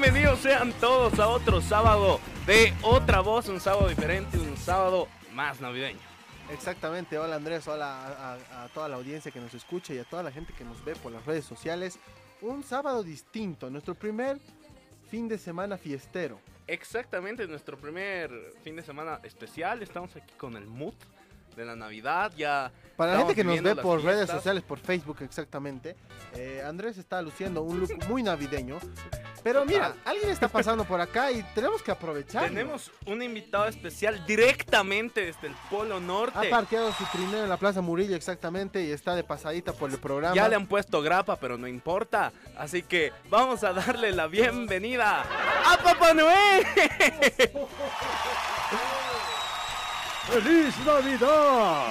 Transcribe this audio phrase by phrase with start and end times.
[0.00, 5.60] Bienvenidos sean todos a otro sábado de otra voz, un sábado diferente, un sábado más
[5.60, 5.98] navideño.
[6.52, 10.04] Exactamente, hola Andrés, hola a, a- a toda la audiencia que nos escucha y a
[10.04, 11.98] toda la gente que nos ve por las redes sociales.
[12.42, 14.38] Un sábado distinto, nuestro primer
[15.10, 16.38] fin de semana fiestero.
[16.68, 18.30] Exactamente, nuestro primer
[18.62, 19.82] fin de semana especial.
[19.82, 20.94] Estamos aquí con el mood
[21.56, 22.32] de la Navidad.
[22.36, 24.36] Ya Para la gente que nos ve por redes fiestas.
[24.36, 25.96] sociales, por Facebook exactamente,
[26.34, 28.78] eh, Andrés está luciendo un look muy navideño.
[29.42, 32.44] Pero mira, alguien está pasando por acá y tenemos que aprovechar.
[32.48, 36.48] tenemos un invitado especial directamente desde el Polo Ha Norte.
[36.48, 40.34] parqueado su trineo en la Plaza Murillo exactamente y está de pasadita por el programa.
[40.34, 42.32] Ya le han puesto grapa, pero no importa.
[42.56, 45.22] Así que vamos a darle la bienvenida
[45.66, 46.66] a Papá Noel.
[50.30, 51.86] ¡Feliz Navidad!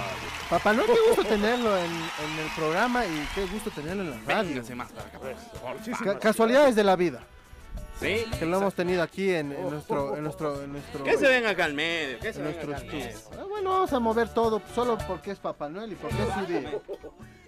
[0.49, 4.17] Papá, no qué gusto tenerlo en, en el programa y qué gusto tenerlo en la
[4.25, 4.49] radio.
[4.49, 5.19] Véngase más para acá.
[6.03, 7.21] Ca- casualidades de la vida,
[7.99, 8.25] Sí.
[8.37, 11.49] que lo hemos tenido aquí en, en nuestro, en nuestro, en nuestro, Que se venga
[11.51, 12.19] acá al medio.
[12.19, 13.17] Que se en venga nuestro acá al medio.
[13.39, 16.45] Ah, bueno, vamos a mover todo solo porque es Papá Noel y porque es su
[16.45, 16.71] día.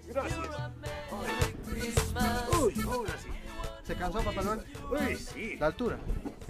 [0.08, 0.38] Gracias.
[2.60, 3.28] Uy, ahora sí.
[3.84, 4.60] ¿Se cansó Papá Noel?
[4.90, 5.56] Uy, sí.
[5.58, 5.98] La altura.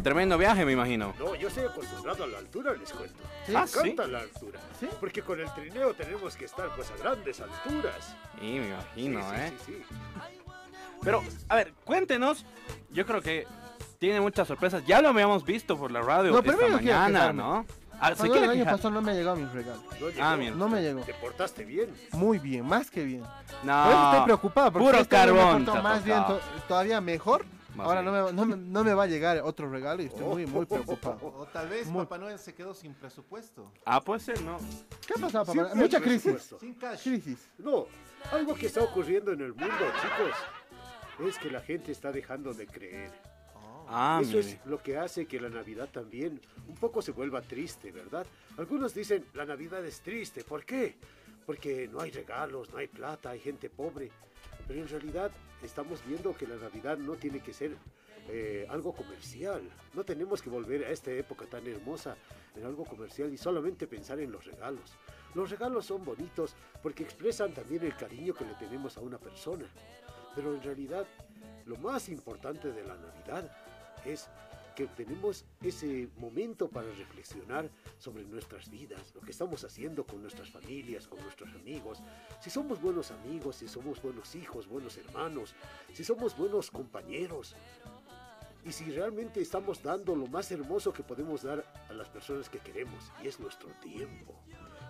[0.02, 1.14] Tremendo viaje, me imagino.
[1.18, 3.22] No, yo estoy acostumbrado a la altura, les cuento.
[3.46, 3.52] ¿Sí?
[3.52, 3.78] Me Ah, ¿sí?
[3.80, 4.60] encanta la altura.
[4.78, 4.88] ¿Sí?
[4.98, 8.16] Porque con el trineo tenemos que estar pues a grandes alturas.
[8.40, 9.52] Sí, me imagino, sí, ¿eh?
[9.66, 9.94] Sí, sí, sí.
[11.02, 12.44] Pero, a ver, cuéntenos.
[12.90, 13.46] Yo creo que
[14.00, 14.84] tiene muchas sorpresas.
[14.86, 17.32] Ya lo habíamos visto por la radio No, esta primero quiero mañana.
[17.34, 17.66] ¿no?
[18.00, 19.82] Ah, ¿se Noel, quiere el año pasado no me ha llegado mi regalo.
[20.00, 20.24] No llegó.
[20.24, 20.54] Ah, mira.
[20.56, 21.02] No me llegó.
[21.02, 21.94] Te portaste bien.
[22.12, 23.20] Muy bien, más que bien.
[23.62, 23.84] No.
[23.84, 27.44] Por eso estoy preocupado porque puro este me carbón ha más bien, to- todavía mejor.
[27.76, 30.24] Más Ahora no me, no, me, no me va a llegar otro regalo y estoy
[30.24, 31.18] muy, muy preocupado.
[31.36, 33.70] O tal vez Muy- Papá Noel se quedó sin presupuesto.
[33.84, 34.56] Ah, puede ser, ¿no?
[35.06, 35.52] ¿Qué ha pasado, papá?
[35.52, 36.54] Siempre Mucha crisis.
[36.58, 37.02] Sin cash.
[37.02, 37.48] Crisis.
[37.58, 37.84] No,
[38.32, 42.66] algo que está ocurriendo en el mundo, chicos, es que la gente está dejando de
[42.66, 43.12] creer.
[43.92, 44.50] Ah, Eso mire.
[44.50, 48.24] es lo que hace que la Navidad también un poco se vuelva triste, ¿verdad?
[48.56, 50.44] Algunos dicen, la Navidad es triste.
[50.44, 50.94] ¿Por qué?
[51.44, 54.10] Porque no hay regalos, no hay plata, hay gente pobre.
[54.68, 57.76] Pero en realidad estamos viendo que la Navidad no tiene que ser
[58.28, 59.62] eh, algo comercial.
[59.92, 62.16] No tenemos que volver a esta época tan hermosa
[62.54, 64.92] en algo comercial y solamente pensar en los regalos.
[65.34, 69.66] Los regalos son bonitos porque expresan también el cariño que le tenemos a una persona.
[70.36, 71.06] Pero en realidad
[71.66, 73.50] lo más importante de la Navidad
[74.05, 74.28] es
[74.75, 77.69] que tenemos ese momento para reflexionar
[77.99, 82.03] sobre nuestras vidas, lo que estamos haciendo con nuestras familias, con nuestros amigos,
[82.41, 85.55] si somos buenos amigos, si somos buenos hijos, buenos hermanos,
[85.93, 87.56] si somos buenos compañeros,
[88.65, 92.59] y si realmente estamos dando lo más hermoso que podemos dar a las personas que
[92.59, 94.38] queremos, y es nuestro tiempo.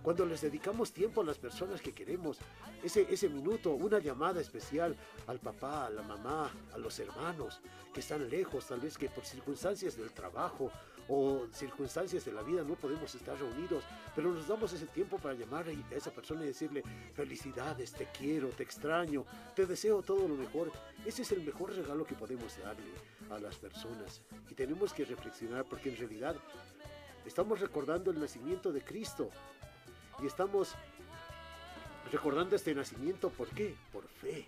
[0.03, 2.39] Cuando les dedicamos tiempo a las personas que queremos,
[2.83, 4.97] ese, ese minuto, una llamada especial
[5.27, 7.61] al papá, a la mamá, a los hermanos
[7.93, 10.71] que están lejos, tal vez que por circunstancias del trabajo
[11.07, 13.85] o circunstancias de la vida no podemos estar reunidos,
[14.15, 16.83] pero nos damos ese tiempo para llamar a esa persona y decirle
[17.15, 20.73] felicidades, te quiero, te extraño, te deseo todo lo mejor.
[21.05, 22.93] Ese es el mejor regalo que podemos darle
[23.29, 26.37] a las personas y tenemos que reflexionar porque en realidad
[27.27, 29.31] estamos recordando el nacimiento de Cristo
[30.23, 30.75] y estamos
[32.13, 33.75] recordando este nacimiento, ¿por qué?
[33.93, 34.45] Por fe.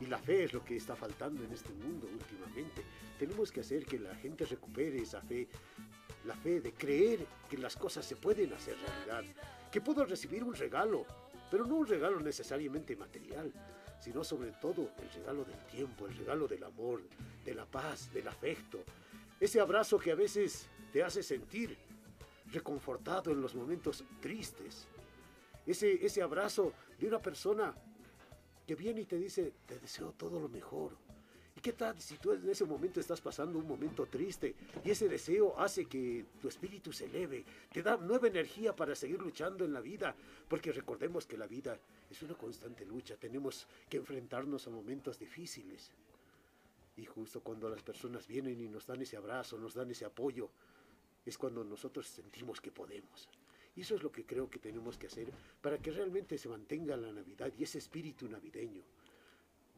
[0.00, 2.82] Y la fe es lo que está faltando en este mundo últimamente.
[3.18, 5.48] Tenemos que hacer que la gente recupere esa fe,
[6.24, 9.24] la fe de creer que las cosas se pueden hacer realidad,
[9.70, 11.04] que puedo recibir un regalo,
[11.50, 13.52] pero no un regalo necesariamente material,
[14.00, 17.02] sino sobre todo el regalo del tiempo, el regalo del amor,
[17.44, 18.82] de la paz, del afecto,
[19.40, 21.76] ese abrazo que a veces te hace sentir
[22.52, 24.86] reconfortado en los momentos tristes.
[25.66, 27.74] Ese, ese abrazo de una persona
[28.66, 30.96] que viene y te dice, te deseo todo lo mejor.
[31.56, 35.08] ¿Y qué tal si tú en ese momento estás pasando un momento triste y ese
[35.08, 39.72] deseo hace que tu espíritu se eleve, te da nueva energía para seguir luchando en
[39.72, 40.14] la vida?
[40.48, 41.78] Porque recordemos que la vida
[42.10, 45.90] es una constante lucha, tenemos que enfrentarnos a momentos difíciles.
[46.96, 50.48] Y justo cuando las personas vienen y nos dan ese abrazo, nos dan ese apoyo,
[51.26, 53.28] es cuando nosotros sentimos que podemos.
[53.76, 55.30] Y eso es lo que creo que tenemos que hacer
[55.62, 58.82] para que realmente se mantenga la Navidad y ese espíritu navideño.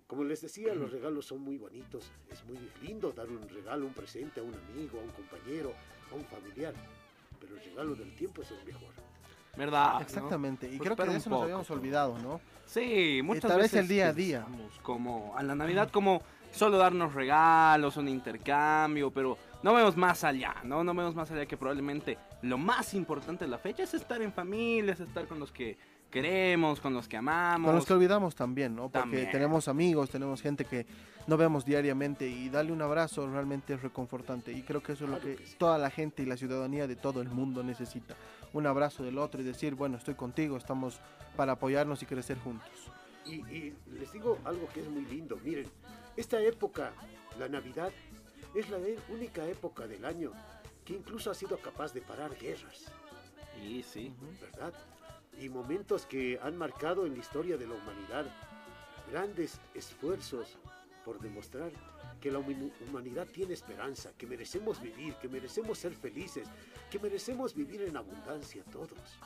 [0.06, 2.11] Como les decía, los regalos son muy bonitos.
[2.31, 5.73] Es muy lindo dar un regalo, un presente a un amigo, a un compañero,
[6.11, 6.75] a un familiar.
[7.41, 8.94] Pero el regalo del tiempo es el mejor.
[9.56, 9.94] ¿Verdad?
[9.94, 10.00] ¿no?
[10.00, 10.67] Exactamente.
[10.73, 12.41] Y Pues creo que de eso nos poco, habíamos pero- olvidado, ¿no?
[12.65, 14.47] Sí, muchas tal vez veces el día a día.
[14.83, 20.54] como a la Navidad como solo darnos regalos, un intercambio, pero no vemos más allá,
[20.62, 20.84] ¿no?
[20.84, 24.32] No vemos más allá que probablemente lo más importante de la fecha es estar en
[24.32, 25.76] familia, es estar con los que
[26.10, 27.69] queremos, con los que amamos.
[27.69, 28.82] Con los que olvidamos también, ¿no?
[28.82, 29.31] Porque También.
[29.32, 30.87] tenemos amigos, tenemos gente que
[31.26, 34.52] no vemos diariamente y darle un abrazo realmente es reconfortante.
[34.52, 35.56] Y creo que eso es lo que que sí.
[35.58, 38.14] toda la gente y la ciudadanía de todo el mundo necesita.
[38.52, 41.00] Un abrazo del otro y decir, bueno, estoy contigo, estamos
[41.34, 42.69] para apoyarnos y crecer juntos.
[43.25, 45.38] Y, y les digo algo que es muy lindo.
[45.43, 45.66] Miren,
[46.17, 46.93] esta época,
[47.38, 47.93] la Navidad,
[48.55, 50.32] es la e- única época del año
[50.85, 52.85] que incluso ha sido capaz de parar guerras,
[53.62, 54.12] Y sí.
[54.41, 54.73] ¿verdad?
[55.41, 58.26] Y momentos que han marcado en la historia de la humanidad
[59.11, 60.59] grandes esfuerzos
[61.05, 61.70] por demostrar
[62.20, 66.49] que la humanidad tiene esperanza, que merecemos vivir, que merecemos ser felices,
[66.91, 69.19] que merecemos vivir en abundancia todos.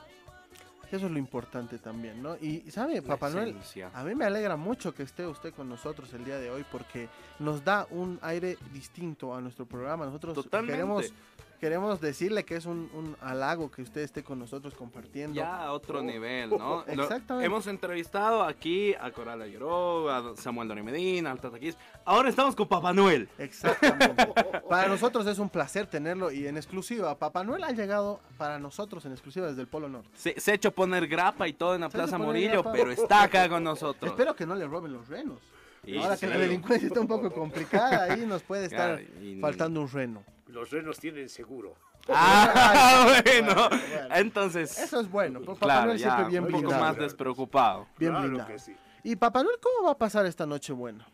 [0.91, 2.37] Eso es lo importante también, ¿no?
[2.37, 3.57] Y, ¿sabe, Papá Noel?
[3.93, 7.09] A mí me alegra mucho que esté usted con nosotros el día de hoy porque
[7.39, 10.07] nos da un aire distinto a nuestro programa.
[10.07, 10.73] Nosotros Totalmente.
[10.73, 11.13] queremos
[11.57, 15.35] queremos decirle que es un, un halago que usted esté con nosotros compartiendo.
[15.35, 16.03] Ya a otro Oh.
[16.03, 16.85] nivel, ¿no?
[16.95, 17.47] Lo- Exactamente.
[17.47, 21.77] hemos entrevistado aquí a Coral Ayoró, a Samuel Dori Medina, al Tataquís.
[22.05, 23.29] Ahora estamos con Papá Noel.
[23.39, 24.27] Exactamente.
[24.69, 27.19] para nosotros es un placer tenerlo y en exclusiva.
[27.19, 30.11] Papá Noel ha llegado para nosotros en exclusiva desde el Polo Norte.
[30.15, 32.73] Se, se ha hecho poner grapa y todo en la Plaza poner Morillo, grapa.
[32.73, 34.11] pero está acá con nosotros.
[34.13, 35.39] Espero que no le roben los renos.
[35.85, 36.33] Y Ahora que sí.
[36.33, 40.25] la delincuencia está un poco complicada, ahí nos puede estar y- faltando un reno.
[40.47, 41.75] Los renos tienen seguro.
[42.09, 43.53] Ah, bueno.
[43.55, 44.15] Bueno, bueno.
[44.15, 45.41] Entonces, Eso es bueno.
[45.43, 46.85] Papá claro, Noel siempre ya, bien un poco blindado.
[46.85, 47.89] más despreocupado.
[47.99, 48.49] Bien claro blindado.
[48.53, 48.77] que sí.
[49.03, 51.05] Y Papá Noel, ¿cómo va a pasar esta noche buena?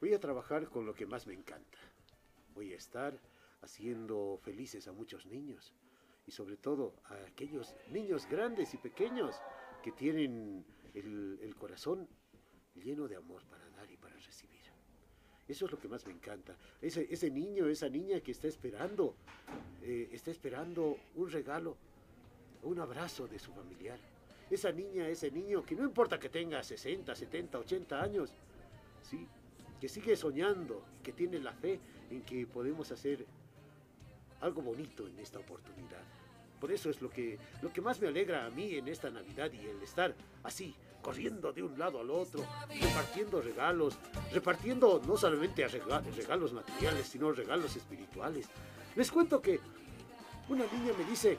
[0.00, 1.78] Voy a trabajar con lo que más me encanta.
[2.54, 3.14] Voy a estar
[3.62, 5.72] haciendo felices a muchos niños
[6.26, 9.36] y sobre todo a aquellos niños grandes y pequeños
[9.84, 12.08] que tienen el, el corazón
[12.74, 13.62] lleno de amor para.
[15.52, 16.56] Eso es lo que más me encanta.
[16.80, 19.14] Ese, ese niño, esa niña que está esperando,
[19.82, 21.76] eh, está esperando un regalo,
[22.62, 23.98] un abrazo de su familiar.
[24.50, 28.32] Esa niña, ese niño, que no importa que tenga 60, 70, 80 años,
[29.02, 29.28] ¿sí?
[29.78, 31.78] que sigue soñando, que tiene la fe
[32.10, 33.26] en que podemos hacer
[34.40, 36.02] algo bonito en esta oportunidad.
[36.58, 39.52] Por eso es lo que, lo que más me alegra a mí en esta Navidad
[39.52, 40.14] y el estar
[40.44, 42.46] así, corriendo de un lado al otro,
[42.80, 43.98] repartiendo regalos,
[44.32, 48.46] repartiendo no solamente rega- regalos materiales, sino regalos espirituales.
[48.96, 49.60] Les cuento que
[50.48, 51.38] una niña me dice,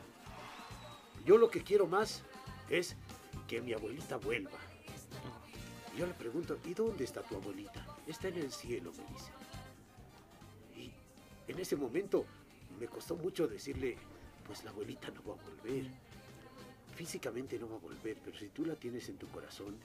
[1.25, 2.23] yo lo que quiero más
[2.69, 2.95] es
[3.47, 4.51] que mi abuelita vuelva.
[5.97, 7.85] Yo le pregunto, ¿y dónde está tu abuelita?
[8.07, 9.31] Está en el cielo, me dice.
[10.75, 12.25] Y en ese momento
[12.79, 13.95] me costó mucho decirle,
[14.45, 15.85] pues la abuelita no va a volver.
[16.95, 19.75] Físicamente no va a volver, pero si tú la tienes en tu corazón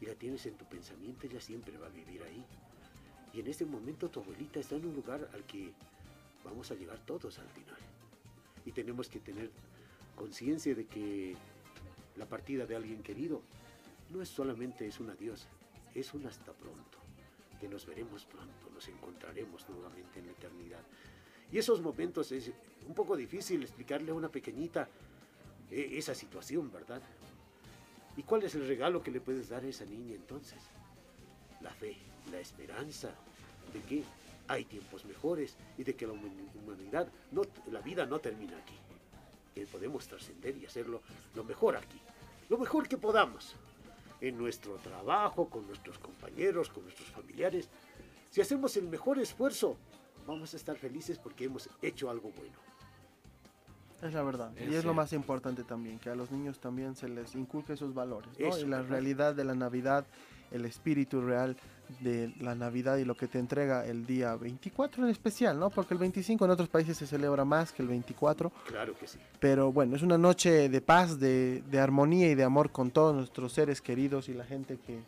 [0.00, 2.44] y la tienes en tu pensamiento, ella siempre va a vivir ahí.
[3.32, 5.72] Y en este momento tu abuelita está en un lugar al que
[6.44, 7.78] vamos a llegar todos al final.
[8.66, 9.50] Y tenemos que tener
[10.14, 11.34] conciencia de que
[12.16, 13.42] la partida de alguien querido
[14.10, 15.46] no es solamente es un adiós,
[15.94, 16.98] es un hasta pronto,
[17.60, 20.82] que nos veremos pronto, nos encontraremos nuevamente en la eternidad.
[21.50, 22.50] Y esos momentos es
[22.86, 24.88] un poco difícil explicarle a una pequeñita
[25.70, 27.02] esa situación, ¿verdad?
[28.16, 30.58] ¿Y cuál es el regalo que le puedes dar a esa niña entonces?
[31.60, 31.96] La fe,
[32.32, 33.10] la esperanza
[33.72, 34.02] de que
[34.48, 38.74] hay tiempos mejores y de que la huma- humanidad, no, la vida no termina aquí.
[39.54, 41.02] Que podemos trascender y hacerlo
[41.34, 42.00] lo mejor aquí,
[42.48, 43.54] lo mejor que podamos
[44.20, 47.68] en nuestro trabajo, con nuestros compañeros, con nuestros familiares.
[48.30, 49.76] Si hacemos el mejor esfuerzo,
[50.26, 52.56] vamos a estar felices porque hemos hecho algo bueno.
[54.02, 54.52] Es la verdad.
[54.56, 57.72] Es y es lo más importante también, que a los niños también se les inculque
[57.72, 58.46] esos valores, ¿no?
[58.46, 60.06] Eso, y la realidad de la Navidad,
[60.52, 61.56] el espíritu real
[62.00, 65.70] de la Navidad y lo que te entrega el día 24 en especial, ¿no?
[65.70, 69.18] Porque el 25 en otros países se celebra más que el 24, Claro que sí.
[69.40, 73.14] pero bueno, es una noche de paz, de, de armonía y de amor con todos
[73.16, 75.00] nuestros seres queridos y la gente que,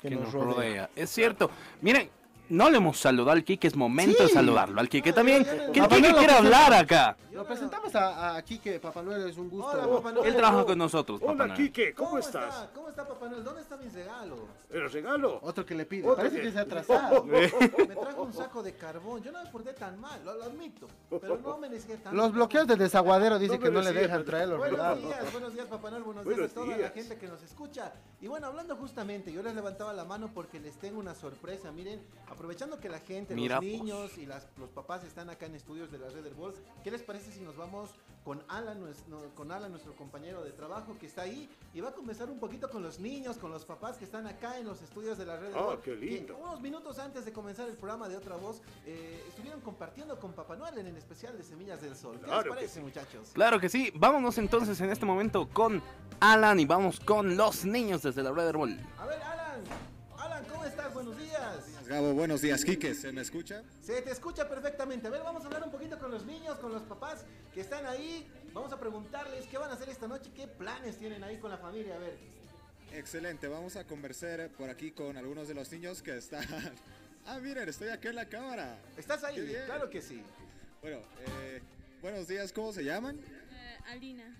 [0.00, 0.54] que que nos, nos rodea.
[0.54, 0.90] rodea.
[0.94, 1.50] Es cierto.
[1.80, 2.10] Miren,
[2.48, 4.80] no le hemos saludado al Quique, es momento de saludarlo.
[4.80, 5.44] Al Quique también.
[5.44, 5.72] ya, ya.
[5.72, 7.16] Que el Papá Quique quiere hablar acá.
[7.32, 9.68] Lo presentamos a, a Quique, Papá Noel, es un gusto.
[9.70, 10.26] Hola, Papá Noel.
[10.26, 11.56] Él trabaja con nosotros, papá Hola, Noel.
[11.60, 12.52] Quique, ¿cómo, estás?
[12.52, 12.70] Está?
[12.74, 13.44] ¿Cómo está Papá Noel?
[13.44, 14.36] ¿Dónde está mi regalo?
[14.70, 15.38] ¿El regalo?
[15.42, 17.22] Otro que le pide, Otro parece que- que se ha atrasado.
[17.24, 19.22] Me trajo un saco de carbón.
[19.22, 20.88] Yo no me porté tan mal, lo, lo admito.
[21.20, 22.10] Pero no merecía tanto.
[22.16, 25.04] Los bloqueos de desaguadero dicen No que no le dejan traer los Buenos regalos.
[25.04, 27.92] días, buenos días, Papá Noel, buenos, Buenos días a toda la gente que nos escucha.
[28.20, 31.70] Y bueno, hablando justamente, yo les levantaba la mano porque les tengo una sorpresa.
[31.70, 32.00] Miren,
[32.38, 33.72] aprovechando que la gente, Mira, los pues.
[33.82, 36.54] niños y las, los papás están acá en estudios de la Red del Ball,
[36.84, 37.90] ¿qué les parece si nos vamos
[38.24, 41.88] con Alan, nues- no, con Alan, nuestro compañero de trabajo que está ahí y va
[41.88, 44.80] a conversar un poquito con los niños, con los papás que están acá en los
[44.82, 45.80] estudios de la Red del Ah, Ball?
[45.80, 46.36] qué lindo.
[46.36, 50.32] que unos minutos antes de comenzar el programa de Otra Voz, eh, estuvieron compartiendo con
[50.32, 52.18] Papá Noel en el especial de Semillas del Sol.
[52.18, 52.80] ¿Qué Claro les que parece, sí.
[52.80, 53.30] muchachos?
[53.32, 53.90] Claro que sí.
[53.96, 55.82] Vámonos entonces en este momento con
[56.20, 58.78] Alan y vamos con los niños desde la Red Bull.
[58.98, 59.37] A ver, Alan.
[60.98, 61.86] Buenos días.
[61.86, 63.62] Gabo, buenos días, Quique, ¿se me escucha?
[63.80, 65.06] Se te escucha perfectamente.
[65.06, 67.24] A ver, vamos a hablar un poquito con los niños, con los papás
[67.54, 68.28] que están ahí.
[68.52, 71.58] Vamos a preguntarles qué van a hacer esta noche, qué planes tienen ahí con la
[71.58, 71.94] familia.
[71.94, 72.18] A ver,
[72.92, 76.44] Excelente, vamos a conversar por aquí con algunos de los niños que están...
[77.26, 78.80] Ah, miren, estoy acá en la cámara.
[78.96, 79.54] ¿estás ahí?
[79.66, 80.22] Claro que sí.
[80.80, 81.60] Bueno, eh,
[82.00, 83.18] buenos días, ¿cómo se llaman?
[83.18, 84.34] Eh, Alina.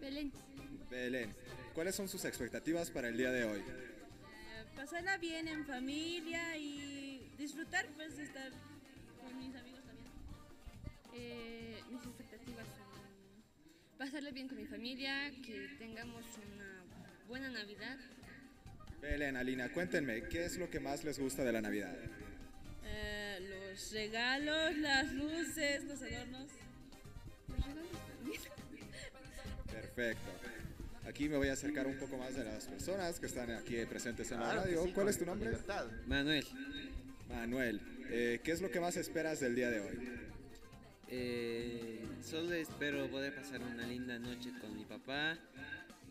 [0.00, 0.32] Belén.
[0.90, 1.34] Belén.
[1.74, 3.62] ¿Cuáles son sus expectativas para el día de hoy?
[4.78, 8.52] Pasarla bien en familia y disfrutar pues de estar
[9.20, 10.12] con mis amigos también.
[11.12, 16.84] Eh, mis expectativas son pasarla bien con mi familia, que tengamos una
[17.26, 17.98] buena Navidad.
[19.00, 21.96] Belén, Alina, cuéntenme, ¿qué es lo que más les gusta de la Navidad?
[22.84, 26.52] Eh, los regalos, las luces, los adornos.
[27.48, 28.40] Los regalos también.
[29.72, 30.57] Perfecto.
[31.08, 34.30] Aquí me voy a acercar un poco más de las personas que están aquí presentes
[34.30, 34.84] en la Claro radio.
[34.84, 35.48] sí, ¿Cuál es tu nombre?
[35.50, 35.86] libertad.
[36.06, 36.44] Manuel,
[37.30, 37.80] Manuel.
[38.10, 39.98] Eh, ¿Qué es lo que más esperas del día de hoy?
[41.10, 45.38] eh, solo espero poder pasar una linda noche con mi papá,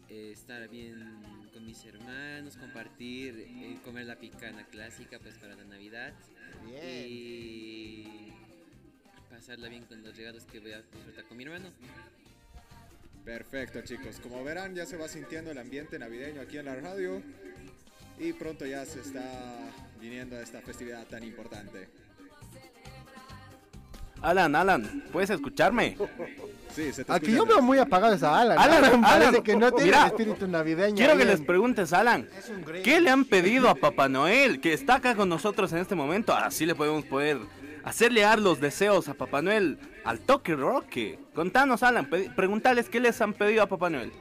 [0.09, 5.63] eh, estar bien con mis hermanos, compartir, eh, comer la picana clásica pues para la
[5.65, 6.13] Navidad
[6.65, 7.05] Bien.
[7.07, 8.33] y
[9.29, 11.69] pasarla bien con los regalos que voy a disfrutar con mi hermano.
[13.27, 14.21] Perfecto, chicos.
[14.23, 17.21] Como verán, ya se va sintiendo el ambiente navideño aquí en la radio.
[18.17, 19.21] Y pronto ya se está
[19.99, 21.89] viniendo a esta festividad tan importante.
[24.21, 25.97] Alan, Alan, ¿puedes escucharme?
[26.73, 28.57] Sí, se te Aquí yo veo muy apagado esa Alan.
[28.57, 30.95] Alan, Alan, parece Alan, que no tiene mira, el espíritu navideño.
[30.95, 32.29] Quiero que les preguntes, Alan.
[32.81, 36.33] ¿Qué le han pedido a Papá Noel, que está acá con nosotros en este momento?
[36.33, 37.39] Así le podemos poder
[37.87, 41.19] hacer llegar los deseos a Papá Noel al toque roque.
[41.33, 44.11] Contanos, Alan, preguntales qué les han pedido a Papá Noel.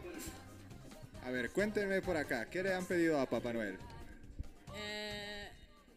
[1.24, 3.76] A ver, cuéntenme por acá, ¿qué le han pedido a Papá Noel?
[4.76, 5.50] Eh,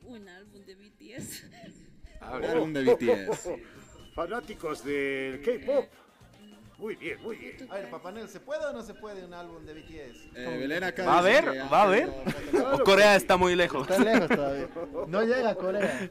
[0.04, 1.44] un álbum de BTS.
[2.22, 3.50] Un álbum de BTS.
[4.14, 5.86] Fanáticos del K-pop.
[6.78, 7.56] Muy bien, muy bien.
[7.70, 10.36] A ver, Papá Noel, ¿se puede o no se puede un álbum de BTS?
[10.36, 12.10] Eh, Belén acá Va a ver, va a ver.
[12.74, 13.90] O Corea está muy lejos.
[13.90, 14.68] Está lejos todavía.
[15.08, 16.10] No llega a Corea.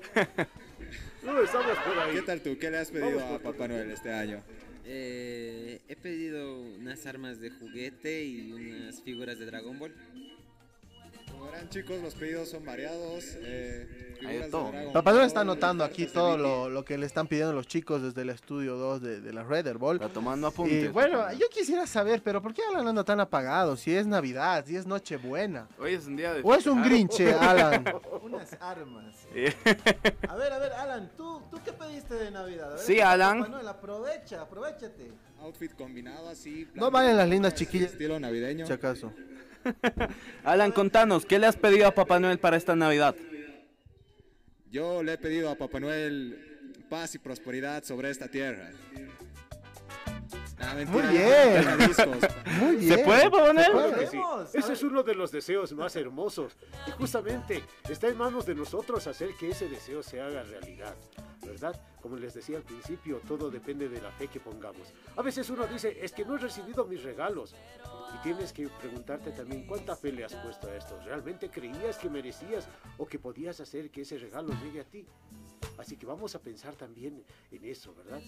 [1.37, 2.14] Estamos por ahí.
[2.14, 2.58] ¿Qué tal tú?
[2.58, 4.42] ¿Qué le has pedido a Papá Noel este año?
[4.87, 9.94] Eh, he pedido unas armas de juguete y unas figuras de Dragon Ball.
[11.30, 13.25] Como verán, chicos, los pedidos son variados.
[13.40, 14.04] Eh,
[14.50, 14.73] todo.
[14.92, 18.02] Papá Noel Ball, está anotando aquí todo lo, lo que le están pidiendo los chicos
[18.02, 19.97] desde el estudio 2 de, de la Red Ball.
[19.97, 20.85] Está tomando apuntes.
[20.87, 23.76] Y bueno, yo quisiera saber, pero ¿por qué Alan anda tan apagado?
[23.76, 25.68] Si es Navidad, si es Nochebuena.
[25.78, 26.40] Hoy es un día de...
[26.42, 27.85] ¿O es un grinche, Alan?
[28.23, 29.14] Unas armas.
[29.35, 29.54] Eh,
[30.28, 32.73] A ver, a ver, Alan, ¿tú, ¿tú qué pediste de Navidad?
[32.73, 33.50] A ver, Sí, Papá Alan.
[33.50, 35.12] Noel, aprovecha, aprovechate.
[35.40, 36.66] Outfit combinado así.
[36.75, 38.66] No valen las lindas chiquillas, Estilo navideño.
[38.66, 39.12] si acaso.
[40.44, 43.14] Alan, contanos, ¿qué le has pedido a Papá Noel para esta Navidad?
[44.70, 46.48] Yo le he pedido a Papá Noel
[46.88, 48.70] paz y prosperidad sobre esta tierra.
[50.60, 51.64] Ah, mentira, Muy bien.
[51.64, 52.30] no, discos.
[52.60, 52.98] Muy bien.
[52.98, 54.16] ¿Se puede, sí.
[54.16, 56.56] A Ese es uno de los deseos más hermosos.
[56.86, 60.94] Y justamente está en manos de nosotros hacer que ese deseo se haga realidad.
[61.44, 61.80] ¿Verdad?
[62.02, 64.92] Como les decía al principio, todo depende de la fe que pongamos.
[65.16, 67.54] A veces uno dice, es que no he recibido mis regalos.
[68.14, 70.98] Y tienes que preguntarte también, ¿cuánta fe le has puesto a esto?
[71.04, 75.06] ¿Realmente creías que merecías o que podías hacer que ese regalo llegue a ti?
[75.78, 78.20] Así que vamos a pensar también en eso, ¿verdad?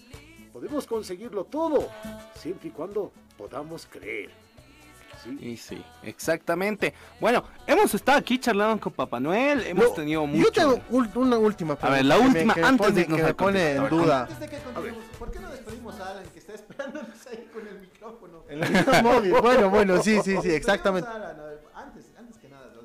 [0.53, 1.89] Podemos conseguirlo todo,
[2.35, 4.29] siempre y cuando podamos creer.
[5.21, 5.37] ¿sí?
[5.41, 6.93] Y sí, exactamente.
[7.19, 10.45] Bueno, hemos estado aquí charlando con Papá Noel, hemos No, tenido mucho...
[10.45, 10.81] Yo tengo
[11.19, 11.95] una última pregunta.
[11.97, 13.59] ver, la que me- última, que antes pone- de irnos que me pone.
[13.59, 14.21] A en duda.
[14.21, 17.67] Antes de que continuemos, ¿por qué no despedimos a Alan que está esperándonos ahí con
[17.67, 18.43] el micrófono?
[18.49, 19.33] En la móvil.
[19.41, 21.07] Bueno, bueno, sí, sí, sí, exactamente.
[21.09, 22.81] a Alan, a ver, antes, antes que nada, lo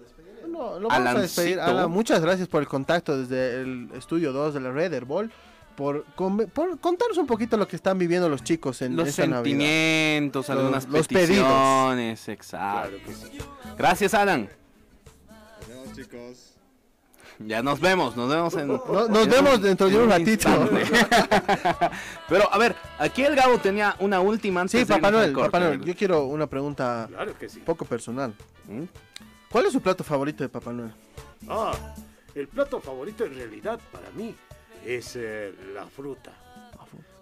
[0.80, 1.60] lo vamos a despedir.
[1.60, 5.30] Alan, muchas gracias por el contacto desde el estudio 2 de la Red Ball.
[5.76, 9.26] Por, con- por contarnos un poquito lo que están viviendo los chicos en Los esta
[9.26, 9.44] Navidad.
[9.44, 12.96] sentimientos, Los- algunas los peticiones, exacto.
[13.04, 13.76] Claro.
[13.76, 14.48] Gracias, Alan.
[15.60, 16.52] Nos vemos, chicos.
[17.38, 18.68] Ya nos vemos, nos vemos en...
[18.68, 20.48] No- nos en vemos dentro de un ratito.
[20.48, 20.82] instante.
[22.30, 25.60] Pero, a ver, aquí el Gabo tenía una última antes Sí, de Papá Noel, Papá
[25.60, 27.60] Noel, yo quiero una pregunta Claro que sí.
[27.60, 28.32] poco personal.
[28.66, 28.84] ¿Mm?
[29.56, 30.92] ¿Cuál es su plato favorito de Papá Noel?
[31.48, 31.72] Ah,
[32.34, 34.34] el plato favorito en realidad para mí
[34.84, 36.30] es eh, la fruta.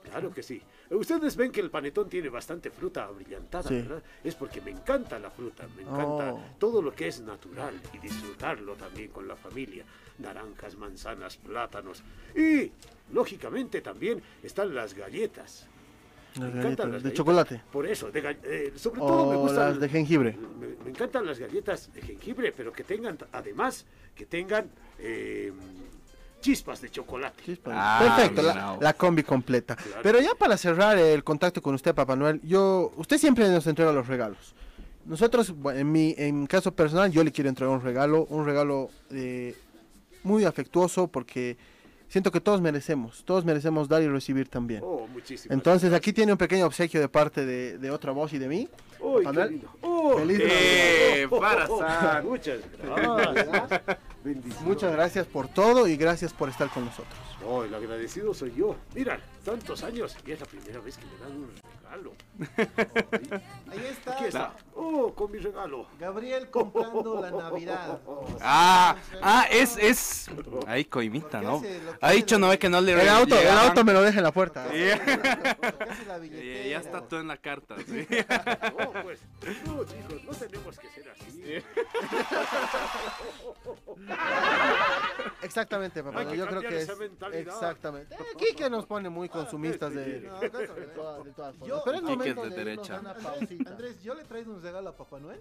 [0.02, 0.60] Claro que sí.
[0.90, 3.76] Ustedes ven que el panetón tiene bastante fruta brillantada, Sí.
[3.76, 4.02] ¿verdad?
[4.24, 6.40] Es porque me encanta la fruta, me encanta Oh.
[6.58, 9.84] todo lo que es natural y disfrutarlo también con la familia.
[10.18, 12.02] Naranjas, manzanas, plátanos.
[12.34, 12.72] Y,
[13.12, 15.68] lógicamente, también están las galletas.
[16.34, 17.62] Las Me encantan galletas de chocolate.
[17.70, 20.36] Por eso, de eh, sobre todo me gustan las de jengibre.
[20.58, 25.52] me, me encantan las galletas de jengibre, pero que tengan, además, que tengan eh,
[26.40, 27.42] chispas de chocolate.
[27.42, 27.74] Chispas.
[27.74, 28.42] Ah, Perfecto,
[28.80, 29.76] la, combi completa.
[29.76, 30.00] Claro.
[30.02, 33.92] Pero ya para cerrar el contacto con usted, Papá Noel, yo, usted siempre nos entrega
[33.92, 34.54] los regalos.
[35.06, 38.90] Nosotros, en mi, en mi caso personal, yo le quiero entregar un regalo, un regalo
[39.10, 39.54] eh,
[40.22, 41.56] muy afectuoso porque
[42.14, 44.82] siento que todos merecemos, todos merecemos dar y recibir también.
[44.84, 48.38] Oh, muchísimas Entonces aquí tiene un pequeño obsequio de parte de, de otra voz y
[48.38, 48.68] de mí.
[49.04, 49.68] Uy, qué lindo.
[49.82, 52.22] Oh, feliz Eh, oh, oh, oh.
[52.22, 53.98] Muchas gracias.
[54.62, 57.14] Muchas gracias por todo y gracias por estar con nosotros.
[57.46, 58.74] Oh, el agradecido soy yo.
[58.94, 61.50] Mira, tantos años y es la primera vez que me dan un
[61.82, 62.12] regalo.
[63.70, 64.14] Ahí está.
[64.14, 64.52] Aquí está.
[64.74, 65.86] Oh, con mi regalo.
[66.00, 68.00] Gabriel comprando la Navidad.
[68.40, 70.30] Ah, ah, es, es.
[70.66, 71.62] Ahí coimita, ¿no?
[72.00, 74.24] Ha dicho no ve que no le El auto, el auto me lo deja en
[74.24, 74.66] la puerta.
[74.66, 77.76] La Ya, está todo en la carta.
[77.86, 78.06] sí.
[78.78, 79.20] No, pues,
[79.66, 81.42] no, chicos, no tenemos que ser así.
[85.42, 86.20] Exactamente, papá.
[86.20, 87.54] Hay que Yo creo que es mentalidad.
[87.54, 88.14] exactamente.
[88.14, 91.68] Eh, Quique nos pone muy consumistas de, No, no, no, de todas, de todas formas.
[91.68, 93.00] Yo- Pero es Quique momento es de de irnos derecha.
[93.00, 93.70] una Andrés, pausita.
[93.70, 95.40] Andrés, yo le he traído un regalo a Papá Noel.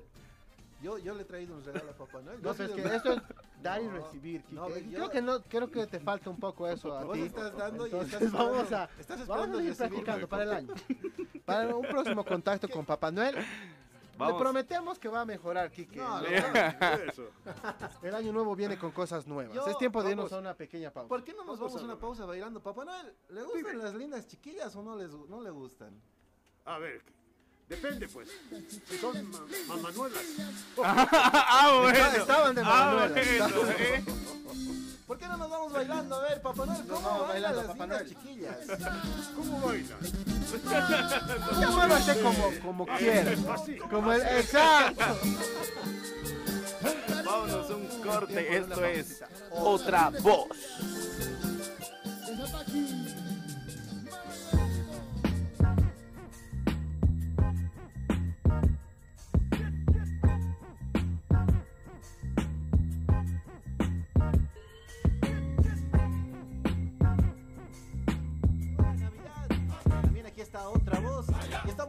[0.83, 2.41] Yo, yo le he traído un regalo a Papá Noel.
[2.41, 3.21] No, pero es que esto es
[3.61, 4.53] dar y recibir, Quique.
[4.55, 7.21] no, yo- Creo que no, creo que te falta un poco eso a Vos ti.
[7.21, 10.51] estás dando y Entonces, estás vamos a, estás esperando vamos a ir practicando para el
[10.51, 10.73] año.
[11.45, 13.45] Para un próximo contacto con Papá Noel, le
[14.17, 14.41] Vamos.
[14.41, 15.97] prometemos que va a mejorar, Quique.
[15.99, 17.29] No, no, Eso.
[18.03, 19.55] El año nuevo viene con cosas nuevas.
[19.55, 20.33] Yo- es tiempo de irnos vamos.
[20.33, 21.07] a una pequeña pausa.
[21.07, 22.61] ¿Por qué no nos Vamos vamos a una pausa bailando?
[22.61, 25.99] Papá Noel, ¿le gustan las lindas chiquillas o no, les, no le gustan?
[26.65, 27.01] A ver,
[27.69, 28.29] depende pues.
[29.01, 30.21] Son ma- mamanuelas.
[30.83, 32.05] ah, bueno.
[32.17, 33.47] estaban de Ah, Manuela.
[33.47, 34.03] bueno, eh.
[35.07, 36.15] ¿Por qué no nos vamos bailando?
[36.15, 38.07] A ver, Papá Noel, ¿cómo vamos bailan bailando, las Papá Noel.
[38.09, 38.57] chiquillas?
[39.35, 39.99] ¿Cómo bailan?
[41.59, 43.39] Llámalo como, como quieras.
[43.53, 43.77] Así.
[43.77, 45.17] Como el, exacto.
[47.25, 48.57] Vámonos un corte.
[48.57, 50.47] Esto es otra voz.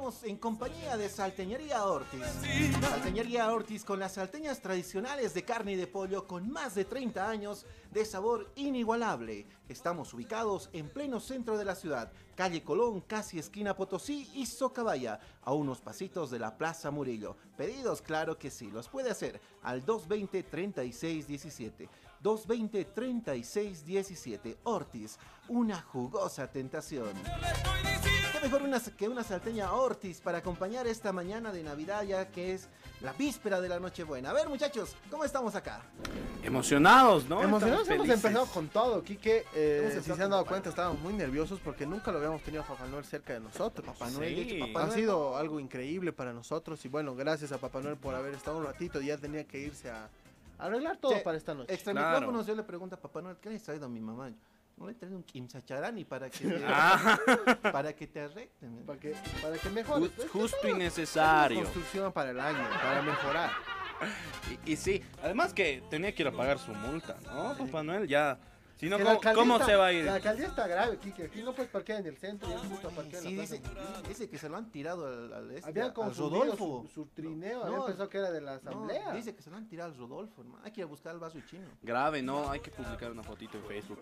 [0.05, 2.21] En compañía de Salteñería Ortiz.
[2.79, 7.27] Salteñería Ortiz con las salteñas tradicionales de carne y de pollo con más de 30
[7.27, 9.47] años de sabor inigualable.
[9.67, 15.21] Estamos ubicados en pleno centro de la ciudad, calle Colón, casi esquina Potosí y Socabaya,
[15.43, 17.39] a unos pasitos de la Plaza Murillo.
[17.57, 21.89] Pedidos, claro que sí, los puede hacer al 220-3617.
[22.23, 24.59] 220-3617.
[24.65, 27.15] Ortiz, una jugosa tentación.
[28.45, 32.53] ¿Qué mejor una, que una salteña Ortiz para acompañar esta mañana de Navidad ya que
[32.53, 32.69] es
[33.01, 34.29] la víspera de la Nochebuena?
[34.29, 35.81] A ver muchachos, ¿cómo estamos acá?
[36.43, 37.43] Emocionados, ¿no?
[37.43, 39.47] Emocionados hemos empezado con todo, Quique.
[39.55, 42.67] Eh, si se han dado cuenta, estábamos muy nerviosos porque nunca lo habíamos tenido a
[42.67, 43.87] Papá Noel cerca de nosotros.
[43.87, 44.41] Papá Noel, Sí.
[44.43, 47.97] hecho, Papá Ha Noel- sido algo increíble para nosotros y bueno, gracias a Papá Noel
[47.97, 49.01] por haber estado un ratito.
[49.01, 50.11] Ya tenía que irse a
[50.59, 51.73] arreglar todo Che, para esta noche.
[51.73, 52.11] Extra Claro.
[52.19, 54.31] micrófonos, yo le pregunto a Papá Noel, ¿qué le has traído a mi mamá?
[54.77, 57.19] No le traído un kimsacharani para que te, Ah,
[57.73, 58.85] para que te arreglen.
[58.87, 60.07] Para que, para que mejore.
[60.07, 61.61] ju- justo y necesario.
[61.63, 63.51] Construcción para el año, para mejorar.
[64.67, 67.57] Y, y sí, además que tenía que ir a pagar su multa, ¿no?
[67.57, 68.39] Papá Noel ya.
[68.77, 70.05] Si no, ¿cómo, alcaldía cómo está- se va a ir?
[70.05, 71.25] La alcaldía está grave, Kike.
[71.25, 73.61] Aquí no puedes parquear en el centro y él justo parquea en Sí, la dice,
[73.61, 74.03] plaza.
[74.09, 76.85] dice que se lo han tirado al, al, este, Habían al Rodolfo.
[76.89, 77.61] su, su trineo.
[77.61, 79.13] No, Habían pensado que era de la No, asamblea.
[79.13, 80.65] dice que se lo han tirado al Rodolfo, hermano.
[80.65, 81.69] Hay que ir a buscar al vaso chino.
[81.83, 84.01] Grave, no, hay que publicar una fotito en Facebook.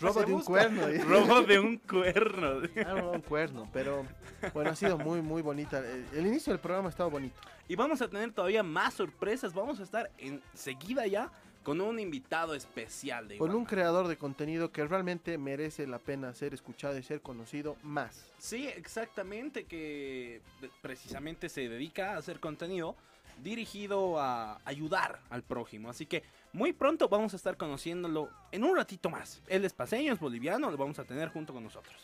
[0.00, 0.82] Robo Se de un cuerno.
[1.06, 2.48] Robo de un cuerno.
[2.84, 3.68] Ah, robó un cuerno.
[3.72, 4.04] Pero
[4.52, 5.78] bueno, ha sido muy, muy bonita.
[5.78, 7.40] El, el inicio del programa ha estado bonito.
[7.68, 9.54] Y vamos a tener todavía más sorpresas.
[9.54, 11.30] Vamos a estar enseguida ya
[11.64, 13.56] con un invitado especial de Con Iván.
[13.60, 18.26] un creador de contenido que realmente merece la pena ser escuchado y ser conocido más.
[18.38, 20.40] Sí, exactamente, que
[20.82, 22.94] precisamente se dedica a hacer contenido
[23.42, 25.90] dirigido a ayudar al prójimo.
[25.90, 26.22] Así que
[26.52, 29.42] muy pronto vamos a estar conociéndolo en un ratito más.
[29.48, 31.96] Él es paseño, es boliviano, lo vamos a tener junto con nosotros.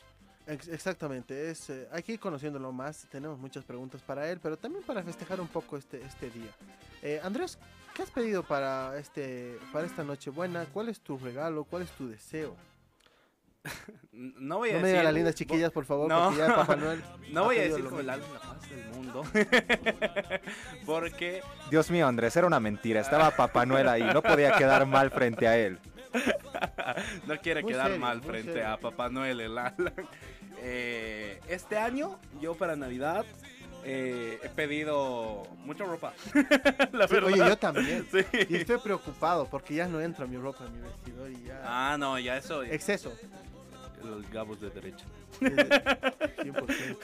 [0.46, 4.57] Ex- exactamente, es, eh, hay que ir conociéndolo más, tenemos muchas preguntas para él, pero
[4.57, 6.51] también para festejar un poco este, este día.
[7.03, 7.57] Eh, Andrés,
[8.00, 10.64] ¿qué has pedido para, este, para esta noche buena?
[10.72, 11.64] ¿Cuál es tu regalo?
[11.64, 12.56] ¿Cuál es tu deseo?
[14.12, 16.24] No voy a No me digan las lindas chiquillas, por favor, No.
[16.28, 18.12] porque ya Papá Noel No voy a decir como el mismo.
[18.12, 19.22] alma y la paz del mundo.
[20.86, 23.00] Porque Dios mío, Andrés, era una mentira.
[23.00, 24.02] Estaba Papá Noel ahí.
[24.02, 25.78] No podía quedar mal frente a él.
[27.26, 28.68] no quiere Muy quedar serio, mal frente serio.
[28.70, 29.94] a Papá Noel, el Alan.
[30.62, 33.24] Eh, este año, yo para Navidad,
[33.85, 36.12] eh, he pedido mucha ropa.
[36.93, 37.25] La Sí, verdad.
[37.33, 38.07] oye, yo también.
[38.11, 38.19] Sí.
[38.49, 41.62] Y estoy preocupado porque ya no entra mi ropa en mi vestidor y ya...
[41.64, 42.62] Ah, no, ya eso.
[42.62, 43.12] Exceso.
[44.05, 45.05] Los gabos de derecha.
[45.43, 45.47] Eh,
[46.45, 46.97] 100%.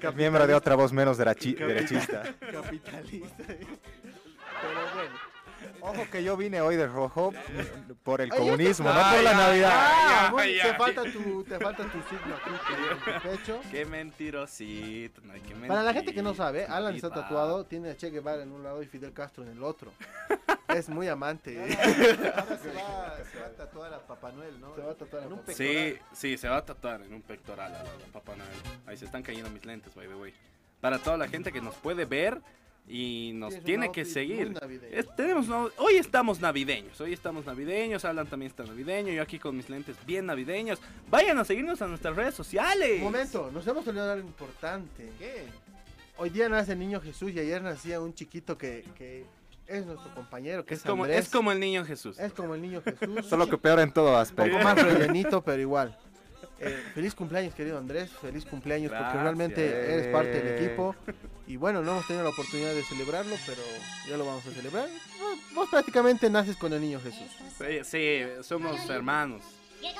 [0.00, 0.14] 100%.
[0.14, 1.66] Miembro de otra voz menos derechista.
[2.40, 3.44] Capitalista.
[3.46, 5.30] Pero bueno.
[5.80, 7.32] Ojo que yo vine hoy de rojo
[8.02, 10.32] por el comunismo, no por la Navidad.
[10.62, 13.60] Te, falta tu, te falta tu signo aquí en tu pecho.
[13.70, 15.20] Qué mentirosito.
[15.22, 18.10] No hay que Para la gente que no sabe, Alan está tatuado, tiene a Che
[18.10, 19.92] Guevara en un lado y Fidel Castro en el otro.
[20.68, 21.58] Es muy amante.
[21.58, 24.72] Ahora se va, se va a tatuar a Papá Noel, ¿no?
[24.76, 26.08] Se va a tatuar En un Papá Sí, pectoral.
[26.12, 28.48] sí, se va a tatuar en un pectoral a la- a Papá Noel.
[28.86, 30.32] Ahí se están cayendo mis lentes, by the way.
[30.80, 32.40] Para toda la gente que nos puede ver
[32.88, 34.52] y nos Tienes un tiene que seguir.
[34.90, 39.38] Es- tenemos una- hoy estamos navideños, hoy estamos navideños, Alan también está navideño, yo aquí
[39.38, 40.80] con mis lentes bien navideños.
[41.08, 42.98] Vayan a seguirnos a nuestras redes sociales.
[42.98, 45.10] Un momento, nos hemos olvidado de algo importante.
[45.18, 45.44] ¿Qué?
[46.16, 49.24] Hoy día nace el niño Jesús y ayer nacía un chiquito que, que
[49.68, 51.26] es nuestro compañero, que Es es, como, Andrés.
[51.26, 52.18] es como el niño Jesús.
[52.18, 53.24] Es como el niño Jesús.
[53.28, 54.50] Solo que peor en todo un aspecto.
[54.52, 55.96] poco más rellenito, pero igual.
[56.58, 58.10] Eh, feliz cumpleaños, querido Andrés.
[58.20, 59.22] Feliz cumpleaños porque Gracias.
[59.22, 59.64] realmente
[59.94, 60.94] eres parte del equipo.
[61.50, 63.60] Y bueno, no hemos tenido la oportunidad de celebrarlo, pero
[64.08, 64.88] ya lo vamos a celebrar.
[65.18, 67.26] Vos- Vos prácticamente naces con el niño Jesús.
[67.58, 69.42] Sí, sí, somos hermanos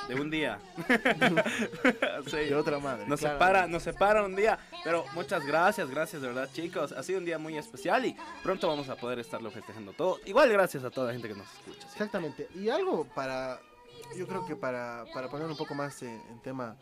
[0.09, 0.59] de un día.
[2.31, 2.37] Sí.
[2.37, 3.07] De otra madre.
[3.07, 3.35] Nos claro.
[3.37, 7.25] separa, nos separa un día, pero muchas gracias, gracias de verdad chicos, ha sido un
[7.25, 10.19] día muy especial y pronto vamos a poder estarlo festejando todo.
[10.27, 11.81] Igual gracias a toda la gente que nos escucha.
[11.81, 11.93] ¿sí?
[11.95, 12.49] Exactamente.
[12.55, 13.59] Y algo para,
[14.17, 16.77] yo creo que para, para poner un poco más en, en tema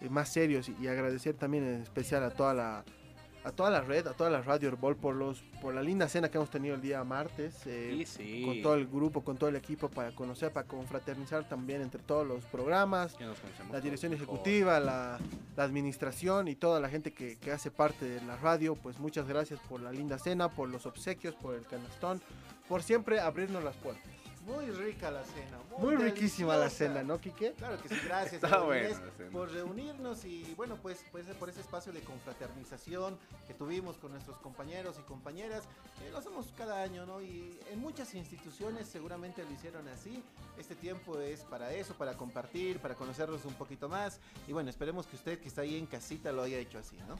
[0.00, 2.84] eh, más serios y, y agradecer también en especial a toda la
[3.46, 6.28] a toda la red, a toda la Radio Herbol por los por la linda cena
[6.28, 8.42] que hemos tenido el día martes eh, Sí, sí.
[8.44, 12.26] con todo el grupo, con todo el equipo para conocer, para confraternizar también entre todos
[12.26, 13.16] los programas,
[13.72, 15.18] la dirección ejecutiva, la,
[15.56, 19.28] la administración y toda la gente que, que hace parte de la radio, pues muchas
[19.28, 22.20] gracias por la linda cena, por los obsequios, por el canastón,
[22.68, 24.10] por siempre abrirnos las puertas.
[24.46, 25.58] Muy rica la cena.
[25.76, 27.52] Muy riquísima la cena, ¿no, Quique?
[27.54, 28.96] Claro que sí, gracias Está buena
[29.32, 34.38] por reunirnos y bueno, pues, pues por ese espacio de confraternización que tuvimos con nuestros
[34.38, 35.64] compañeros y compañeras.
[36.04, 37.20] Eh, lo hacemos cada año, ¿no?
[37.20, 40.22] Y en muchas instituciones seguramente lo hicieron así.
[40.56, 44.20] Este tiempo es para eso, para compartir, para conocernos un poquito más.
[44.46, 47.16] Y bueno, esperemos que usted que está ahí en casita lo haya hecho así, ¿no?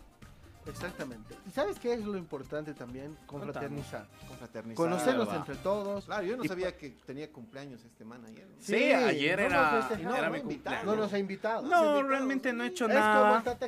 [0.67, 1.35] Exactamente.
[1.47, 3.17] ¿Y sabes qué es lo importante también?
[3.27, 4.07] Confraternizar.
[4.29, 4.77] Confraternizar.
[4.77, 6.05] Conocernos entre todos.
[6.07, 8.47] Claro, yo no Y sabía que tenía cumpleaños este man ayer.
[8.49, 8.55] ¿no?
[8.61, 10.19] Sí, ayer no era, festejamos.
[10.19, 10.79] era no mi invitaron.
[10.79, 10.97] No cumpleaños.
[11.05, 11.63] nos ha invitado.
[11.63, 13.59] No, realmente no he hecho Es como el nada.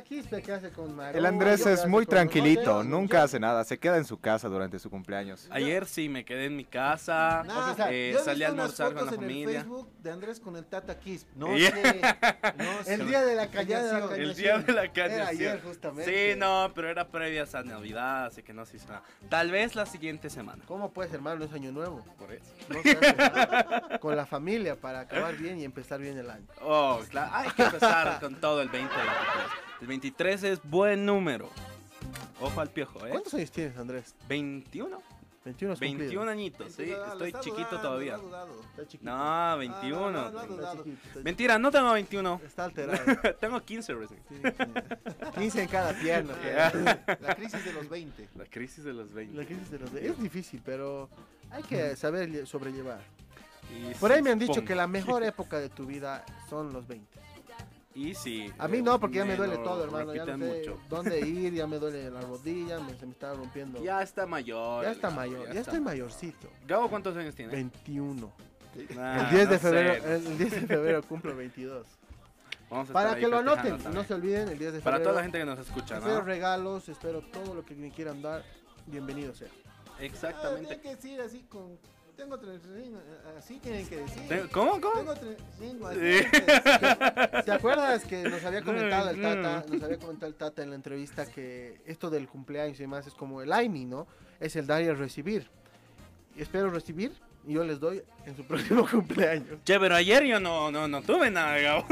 [0.43, 1.19] Que hace con Mario.
[1.19, 4.89] El Andrés es muy tranquilito, nunca hace nada, se queda en su casa durante su
[4.89, 5.47] cumpleaños.
[5.51, 8.95] Ayer sí me quedé en mi casa, Nah, o sea, eh, salí a almorzar con
[8.95, 9.61] la fotos en el familia.
[9.61, 11.25] Facebook de Andrés con el Tata Kiss.
[11.35, 11.71] No Yeah.
[11.71, 12.01] sé.
[12.57, 12.93] No sé.
[12.93, 13.99] El día de la cañada.
[14.09, 14.21] Cañación.
[14.21, 15.27] El día de la Era cañación.
[15.27, 16.33] ayer justamente.
[16.33, 19.03] Sí, no, pero era previa a Navidad, así que no se hizo nada.
[19.29, 20.63] Tal vez la siguiente semana.
[20.67, 21.43] ¿Cómo puedes, hermano?
[21.45, 22.03] Es año nuevo.
[22.17, 22.45] Por eso.
[22.69, 23.99] No se hace nada.
[23.99, 26.45] Con la familia para acabar bien y empezar bien el año.
[26.61, 29.13] Oh, claro, hay que empezar con todo el 2023.
[29.81, 31.49] El 23 es buen número.
[32.41, 33.11] Ojo al piojo, ¿eh?
[33.11, 34.15] ¿Cuántos años tienes, Andrés?
[34.27, 35.18] 21.
[35.45, 36.29] 21 has 21 cumplido.
[36.29, 36.83] añitos, sí.
[36.91, 38.17] Estoy está chiquito dudando, todavía.
[38.17, 38.61] lo dudado.
[38.61, 39.09] Está chiquito.
[39.11, 39.99] No, 21.
[40.11, 42.29] no, no, no, Está chiquito, está Mentira, no tengo 21.
[42.33, 42.47] chiquito.
[42.47, 42.99] Está alterado.
[43.39, 44.19] tengo 15 recién.
[44.29, 45.39] Sí, sí.
[45.39, 46.33] 15 en cada pierna.
[47.21, 48.29] La crisis de los 20.
[48.35, 49.37] La crisis de los 20.
[49.37, 51.09] La crisis de los Es difícil, pero
[51.51, 52.99] hay que saber lle- sobrellevar.
[53.71, 56.87] Y Por ahí me han dicho que la mejor época de tu vida son los
[56.87, 57.19] 20.
[57.99, 58.49] Y sí.
[58.57, 60.15] A mí no, porque ya me me duele lo todo, hermano.
[60.15, 60.79] Ya no sé mucho.
[60.87, 63.83] dónde ir, ya me duele la rodilla, me, se me está rompiendo.
[63.83, 64.83] Ya está mayor.
[64.85, 65.59] Ya está mayor, ya, está.
[65.61, 66.47] estoy mayorcito.
[66.65, 67.51] Gabo, ¿cuántos años tiene?
[67.51, 68.31] 21.
[68.97, 70.15] Ah, el 10 de no febrero, sé.
[70.15, 71.87] el 10 de febrero cumplo 22.
[72.69, 74.05] Vamos a Para que lo anoten, y no también.
[74.07, 74.83] se olviden, el 10 de febrero.
[74.83, 76.21] Para toda la gente que nos escucha, Espero ¿no?
[76.21, 78.43] regalos, espero todo lo que me quieran dar.
[78.85, 79.49] Bienvenido sea.
[79.87, 80.67] Ah, Exactamente.
[80.77, 81.77] tienen que decir así con.
[82.19, 82.97] Tengo 35,
[83.37, 84.49] así tienen que decir.
[84.51, 84.81] ¿Cómo?
[84.81, 84.93] ¿Cómo?
[84.99, 86.01] Tengo 35, así Sí.
[86.01, 87.43] tienen que decir.
[87.45, 90.69] ¿Te acuerdas que nos había comentado el Mm, Tata, nos había comentado el Tata en
[90.71, 94.05] la entrevista que esto del cumpleaños y demás es como el AINI, ¿no?
[94.41, 95.49] Es el dar y el recibir.
[96.35, 97.13] Espero recibir
[97.47, 99.63] y yo les doy en su próximo cumpleaños.
[99.63, 101.85] Che, pero ayer yo no, no, no tuve nada, Gabo.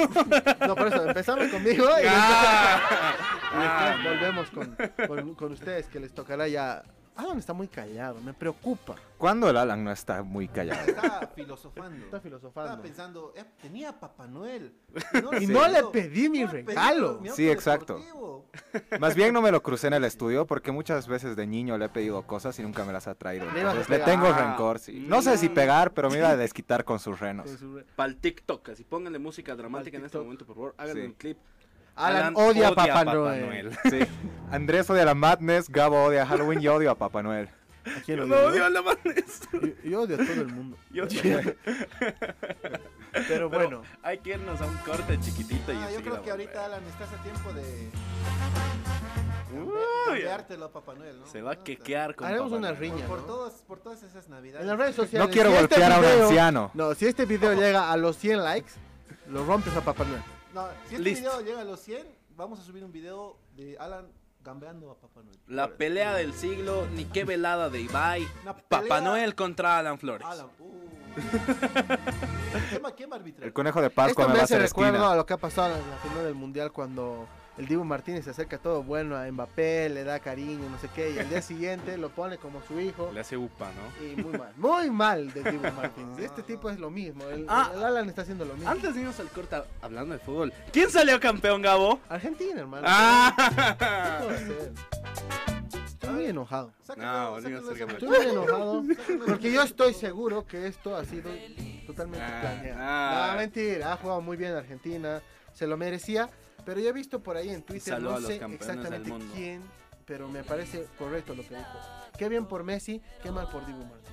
[0.68, 3.96] No, por eso, empezamos conmigo y Ah.
[3.96, 6.84] después, después volvemos con, con- con ustedes, que les tocará ya...
[7.18, 8.96] Alan está muy callado, me preocupa.
[9.18, 10.80] ¿Cuándo el Alan no está muy callado?
[10.88, 12.06] Está filosofando.
[12.06, 12.70] Está filosofando.
[12.70, 14.74] Estaba pensando, eh, tenía Papá Noel.
[15.42, 17.20] Y no he le pedí mi no regalo.
[17.20, 17.96] mi Sí, exacto.
[17.98, 18.46] deportivo.
[19.00, 21.86] Más bien no me lo crucé en el estudio porque muchas veces de niño le
[21.86, 23.46] he pedido cosas y nunca me las ha traído.
[23.56, 25.04] Entonces le tengo rencor, sí.
[25.08, 27.50] No sé si pegar, pero me iba a desquitar con sus renos.
[27.96, 30.76] Para el TikTok, así pónganle música dramática en este momento, por favor.
[30.78, 31.08] Háganle Sí.
[31.08, 31.38] un clip.
[31.96, 33.76] Alan odia a Papá Noel.
[33.90, 34.00] Sí.
[34.52, 37.50] Andrés odia la Madness, Gabo odia Halloween y odio a Papá Noel.
[37.86, 38.48] ¿A quién Yo no digo?
[38.50, 39.42] odio a la madness.
[39.54, 40.78] Yo, yo odio a todo el mundo.
[40.92, 41.56] Yo Pero
[43.28, 46.32] Pero bueno, hay que irnos a un corte chiquitito y Ah, yo enseguida creo que
[46.32, 46.66] ahorita.
[46.66, 47.90] Alan, estás a tiempo de
[49.54, 49.72] Uy,
[50.06, 51.26] cambiártelo a Papá Noel, ¿no?
[51.28, 52.80] se va a quequear con haremos Papá una Noel.
[52.82, 53.06] riña.
[53.08, 53.26] Por, ¿no?
[53.26, 54.62] todas, por todas esas navidades.
[54.64, 55.28] En las redes sociales.
[55.28, 56.72] No quiero si este golpear a un anciano.
[56.74, 58.72] No, si este video llega a los 100 likes,
[59.30, 60.22] lo rompes a Papá Noel.
[60.54, 62.06] No, si este video llega a los 100,
[62.36, 64.06] vamos a subir un video de Alan
[64.48, 65.38] gambeando a Papá Noel.
[65.48, 68.26] La pelea del siglo, ni qué velada de Ibai.
[68.70, 70.26] Papá Noel contra Alan Flores.
[70.26, 70.74] Alan, uh.
[72.70, 73.48] ¿Quién, va- quién va a arbitrar?
[73.48, 75.12] El conejo de Pascua Esto me me va a hace hacer recuerdo esquina.
[75.12, 78.30] a lo que ha pasado en la final del Mundial cuando el Dibu Martínez se
[78.32, 81.98] acerca todo bueno a Mbappé, le da cariño, no sé qué, y al día siguiente
[81.98, 83.10] lo pone como su hijo.
[83.14, 84.06] Le hace upa, ¿no?
[84.06, 86.20] Y muy mal, muy mal de Dibu Martínez.
[86.20, 87.72] Este tipo es lo mismo, el, Ah.
[87.74, 88.70] el Alan está haciendo lo mismo.
[88.70, 92.00] Antes de irnos al corte, hablando de fútbol, ¿quién salió campeón, Gabo?
[92.10, 92.86] Argentina, hermano.
[92.88, 93.34] ¡Ah!
[93.38, 94.72] ¿Qué puedo hacer?
[95.86, 96.72] Estoy muy enojado.
[96.96, 98.84] No, de esa Estoy muy enojado
[99.28, 101.30] porque yo estoy seguro que esto ha sido
[101.86, 102.80] totalmente Ah, planeado.
[102.82, 103.30] ah.
[103.32, 105.22] No, mentira, ha jugado muy bien Argentina,
[105.54, 106.30] se lo merecía,
[106.68, 109.62] pero yo he visto por ahí en Twitter, no sé exactamente quién,
[110.06, 111.80] pero me parece correcto lo que dijo.
[112.18, 114.12] Qué bien por Messi, qué mal por Dibu Martínez.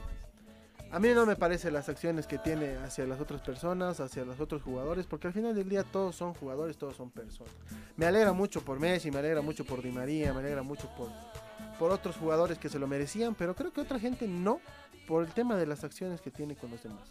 [0.93, 4.39] A mí no me parecen las acciones que tiene hacia las otras personas, hacia los
[4.39, 7.53] otros jugadores, porque al final del día todos son jugadores, todos son personas.
[7.97, 11.11] Me alegra mucho por Messi, me alegra mucho por Di María, me alegra mucho por,
[11.77, 14.61] por otros jugadores que se lo merecían, pero creo que otra gente no,
[15.09, 17.11] por el tema de las acciones que tiene con los demás.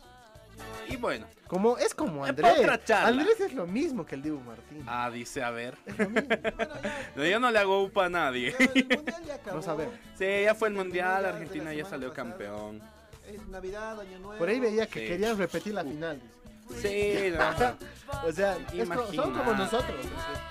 [0.89, 2.51] Y bueno, Como, es como Andrés.
[2.53, 3.07] pa' otra charla.
[3.21, 4.83] Andrés es lo mismo que el Dibu Martín.
[4.87, 5.77] ah, dice, a ver.
[5.85, 6.29] Es lo mismo.
[6.55, 8.51] Bueno, ya, No, yo no le hago upa a nadie.
[8.59, 9.57] ya, el mundial ya acabó.
[9.57, 9.93] No sabemos.
[10.17, 12.29] Sí, ya fue el mundial, Argentina ya salió pasada.
[12.29, 12.81] campeón.
[13.27, 14.37] Es Navidad, Año Nuevo.
[14.37, 15.07] Por ahí veía que Sí.
[15.07, 16.19] querían repetir la final.
[16.21, 16.33] dice.
[16.81, 17.77] Sí, no.
[18.27, 18.57] O sea,
[18.93, 20.05] co- son como nosotros.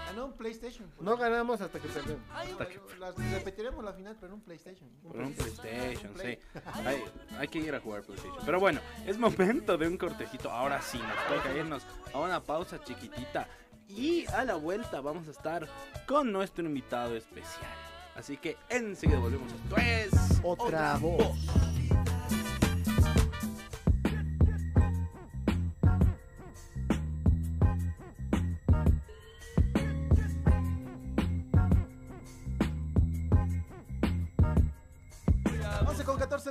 [0.07, 0.89] Ganó un PlayStation.
[0.91, 1.05] pues.
[1.05, 2.21] No ganamos hasta que perdemos.
[2.57, 4.91] Bueno, las- repetiremos la final, pero en un PlayStation.
[5.03, 6.39] Por un PlayStation, Play.
[6.53, 6.61] sí.
[6.85, 7.05] Hay,
[7.39, 8.45] hay que ir a jugar PlayStation.
[8.45, 10.51] Pero bueno, es momento de un cortejito.
[10.51, 13.49] Ahora sí, nos toca irnos a una pausa chiquitita.
[13.89, 15.69] Y a la vuelta vamos a estar
[16.07, 17.71] con nuestro invitado especial.
[18.17, 19.51] Así que enseguida volvemos.
[19.53, 21.19] Esto es Otra voz.
[21.19, 21.39] voz.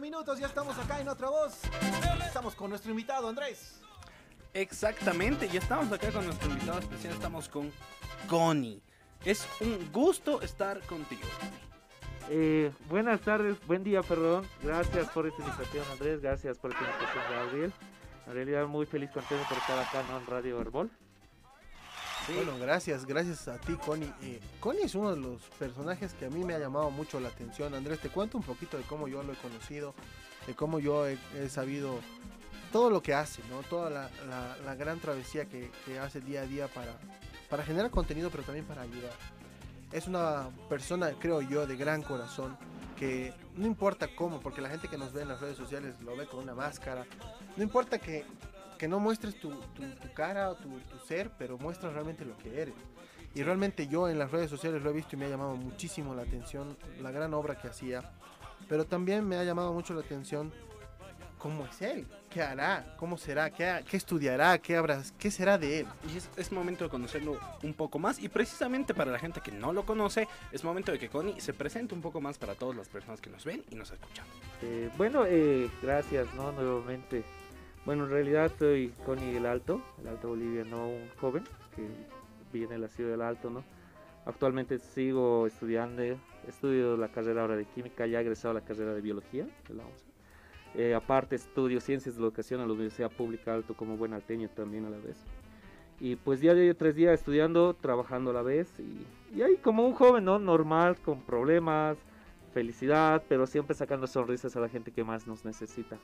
[0.02, 1.60] 11 con 14 minutos, ya estamos acá en otra voz.
[2.26, 3.80] Estamos con nuestro invitado, Andrés.
[4.54, 7.14] Exactamente, ya estamos acá con nuestro invitado especial.
[7.14, 7.72] Estamos con
[8.28, 8.82] Connie.
[9.24, 11.28] Es un gusto estar contigo.
[12.30, 14.48] Eh, buenas tardes, buen día, perdón.
[14.64, 16.22] Gracias por esta invitación, Andrés.
[16.22, 17.74] Gracias por esta invitación, Gabriel.
[18.28, 20.18] En realidad, muy feliz, contento por estar acá ¿no?
[20.20, 20.90] en Radio Herbol.
[22.28, 24.12] Bueno, gracias, gracias a ti, Connie.
[24.22, 27.30] Eh, Connie es uno de los personajes que a mí me ha llamado mucho la
[27.30, 27.74] atención.
[27.74, 29.94] Andrés, te cuento un poquito de cómo yo lo he conocido,
[30.48, 32.00] de cómo yo he, he sabido
[32.72, 33.62] todo lo que hace, ¿no?
[33.64, 36.94] Toda la, la- la gran travesía que, que hace día a día para,
[37.50, 39.12] para generar contenido, pero también para ayudar.
[39.92, 42.56] Es una persona, creo yo, de gran corazón,
[42.98, 46.16] que no importa cómo, porque la gente que nos ve en las redes sociales lo
[46.16, 47.06] ve con una máscara,
[47.58, 48.24] no importa que,
[48.82, 52.36] que no muestres tu, tu- tu cara o tu, tu ser, pero muestras realmente lo
[52.40, 52.74] que eres.
[53.36, 56.16] Y realmente yo en las redes sociales lo he visto y me ha llamado muchísimo
[56.16, 58.12] la atención la gran obra que hacía,
[58.68, 60.52] pero también me ha llamado mucho la atención
[61.38, 65.82] cómo es él, qué hará, cómo será, qué, qué estudiará, qué, habrá, qué será de
[65.82, 65.88] él.
[66.12, 68.18] Y es, es momento de conocerlo un poco más.
[68.18, 71.54] Y precisamente para la gente que no lo conoce, es momento de que Connie se
[71.54, 74.26] presente un poco más para todas las personas que nos ven y nos escuchan.
[74.64, 76.52] Eh, bueno, eh, gracias, ¿no?
[76.52, 77.24] Nuevamente.
[77.86, 81.44] Bueno, en realidad soy Connie el Alto, el Alto Bolivia, no un joven
[81.76, 81.88] que
[82.54, 83.64] viene de la ciudad del Alto, ¿no?
[84.26, 86.04] Actualmente sigo estudiando,
[86.48, 89.74] estudio la carrera ahora de química, ya he egresado a la carrera de biología de
[89.74, 90.06] la UNSA.
[90.76, 94.48] Eh, aparte estudio ciencias de la educación en la Universidad Pública Alto como buen alteño
[94.50, 95.18] también a la vez.
[96.00, 99.88] Y pues ya llevo tres días estudiando, trabajando a la vez y, y ahí como
[99.88, 100.38] un joven, ¿no?
[100.38, 101.98] Normal, con problemas,
[102.54, 105.98] felicidad, pero siempre sacando sonrisas a la gente que más nos necesita.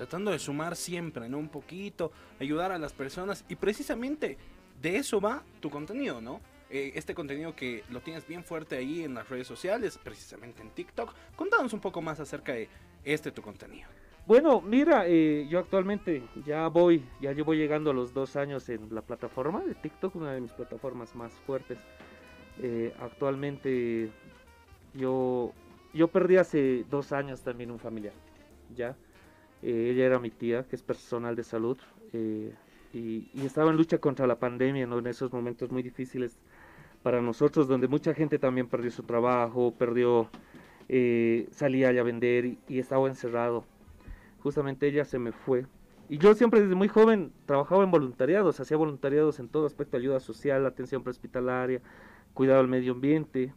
[0.00, 1.36] Tratando de sumar siempre, ¿no?
[1.36, 2.10] Un poquito,
[2.40, 4.38] ayudar a las personas y precisamente
[4.80, 6.40] de eso va tu contenido, ¿no?
[6.70, 10.70] Eh, este contenido que lo tienes bien fuerte ahí en las redes sociales, precisamente en
[10.70, 11.12] TikTok.
[11.36, 12.70] Contanos un poco más acerca de
[13.04, 13.90] este tu contenido.
[14.26, 18.94] Bueno, mira, eh, yo actualmente ya voy, ya llevo llegando a los dos años en
[18.94, 21.78] la plataforma de TikTok, una de mis plataformas más fuertes.
[22.62, 24.10] Eh, actualmente
[24.94, 25.52] yo,
[25.92, 28.14] yo perdí hace dos años también un familiar,
[28.74, 28.96] ¿ya?
[29.62, 31.78] Eh, ella era mi tía, que es personal de salud,
[32.12, 32.48] y,
[32.92, 34.84] y, estaba en lucha contra la pandemia.
[34.84, 36.38] En esos momentos muy difíciles
[37.02, 40.28] para nosotros, donde mucha gente también perdió su trabajo, perdió,
[41.52, 43.64] salía a vender y, estaba encerrado
[44.40, 45.66] justamente ella se me fue.
[46.08, 50.18] Y yo siempre desde muy joven trabajaba en voluntariados, hacía voluntariados en todo aspecto, ayuda
[50.18, 51.80] social, atención prehospitalaria,
[52.34, 53.52] cuidado al medio ambiente.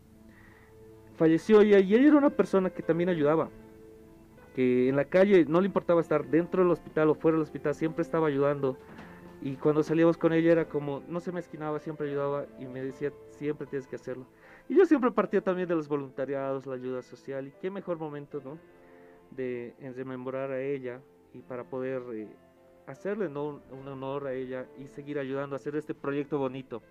[1.15, 3.49] Falleció y, ella era una persona que también ayudaba,
[4.55, 7.75] que en la calle no le importaba estar dentro del hospital o fuera del hospital,
[7.75, 8.77] siempre estaba ayudando.
[9.41, 12.81] Y cuando salíamos con ella era como, no se me esquinaba, siempre ayudaba y me
[12.81, 14.25] decía, siempre tienes que hacerlo.
[14.69, 18.41] Y yo siempre partía también de los voluntariados, la ayuda social, y qué mejor momento,
[18.43, 18.57] ¿no?
[19.31, 21.01] de rememorar a ella
[21.33, 22.27] y para poder eh,
[22.87, 23.61] hacerle ¿no?
[23.71, 26.81] un honor a ella y seguir ayudando a hacer este proyecto bonito.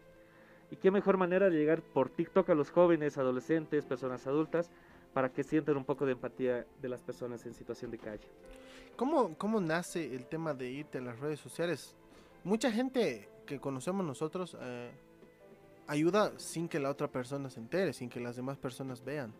[0.70, 4.70] Y qué mejor manera de llegar por TikTok a los jóvenes, adolescentes, personas adultas,
[5.12, 8.28] para que sientan un poco de empatía de las personas en situación de calle.
[8.96, 11.96] ¿Cómo, cómo nace el tema de irte a las redes sociales?
[12.44, 14.90] Mucha gente que conocemos nosotros eh,
[15.86, 19.32] ayuda sin que la otra persona se entere, sin que las demás personas vean.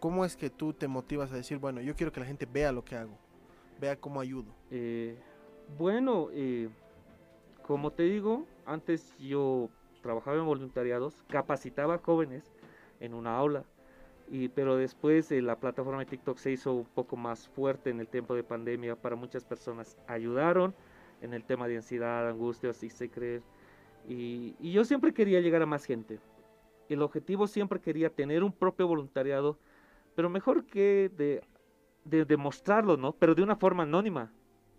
[0.00, 2.72] ¿Cómo es que tú te motivas a decir, bueno, yo quiero que la gente vea
[2.72, 3.16] lo que hago,
[3.80, 4.52] vea cómo ayudo?
[4.70, 5.16] Eh,
[5.78, 6.68] bueno, eh,
[7.62, 9.68] como te digo, antes yo
[10.02, 12.50] trabajaba en voluntariados, capacitaba a jóvenes
[13.00, 13.64] en una aula,
[14.30, 18.00] y, pero después eh, la plataforma de TikTok se hizo un poco más fuerte en
[18.00, 19.96] el tiempo de pandemia para muchas personas.
[20.06, 20.74] Ayudaron
[21.20, 23.42] en el tema de ansiedad, angustia, así se cree.
[24.08, 26.18] Y, y yo siempre quería llegar a más gente.
[26.88, 29.58] El objetivo siempre quería tener un propio voluntariado
[30.14, 31.42] pero mejor que de,
[32.04, 33.12] de demostrarlo, ¿no?
[33.12, 34.32] Pero de una forma anónima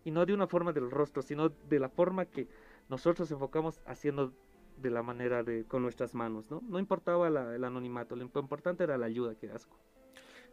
[0.04, 2.48] y no de una forma del rostro, sino de la forma que
[2.90, 4.34] nosotros enfocamos haciendo
[4.78, 6.62] de la manera de con nuestras manos, ¿no?
[6.68, 9.78] No importaba el anonimato, lo importante era la ayuda que asco.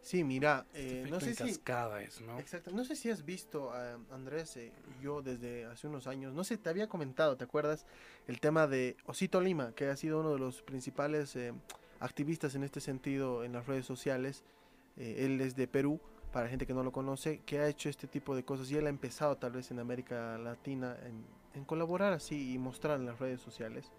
[0.01, 2.39] Sí, mira, eh, no sé si es, ¿no?
[2.39, 6.43] Exacto, no sé si has visto a Andrés, eh, yo desde hace unos años, no
[6.43, 7.85] sé, te había comentado, ¿te acuerdas?
[8.27, 11.53] El tema de Osito Lima, que ha sido uno de los principales eh,
[11.99, 14.43] activistas en este sentido en las redes sociales
[14.97, 15.99] eh, él es de Perú,
[16.31, 18.87] para gente que no lo conoce, que ha hecho este tipo de cosas y él
[18.87, 23.41] ha empezado tal vez en América Latina en, colaborar así y mostrar en las redes
[23.41, 23.91] sociales.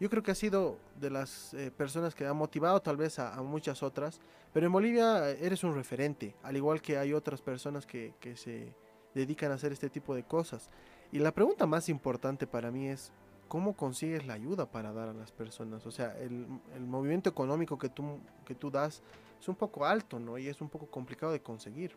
[0.00, 3.42] Yo creo que ha sido de las eh, personas que ha motivado tal vez a,
[3.42, 4.20] muchas otras,
[4.52, 8.36] pero en Bolivia eh, eres un referente, al igual que hay otras personas que, que
[8.36, 8.72] se
[9.14, 10.70] dedican a hacer este tipo de cosas.
[11.10, 13.12] Y la pregunta más importante para mí es,
[13.48, 15.84] ¿cómo consigues la ayuda para dar a las personas?
[15.86, 19.02] O sea, el, el movimiento económico que tú, que tú das
[19.40, 20.38] es un poco alto, ¿no?
[20.38, 21.92] Y es un poco complicado de conseguir.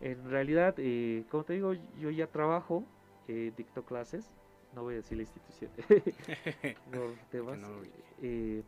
[0.00, 2.84] En realidad, eh, como te digo, yo ya trabajo,
[3.26, 4.26] eh, dicto clases,
[4.74, 5.70] no voy a decir la institución,
[8.22, 8.62] eh,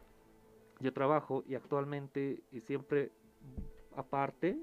[0.81, 3.13] yo trabajo y actualmente y siempre
[3.97, 4.59] aparte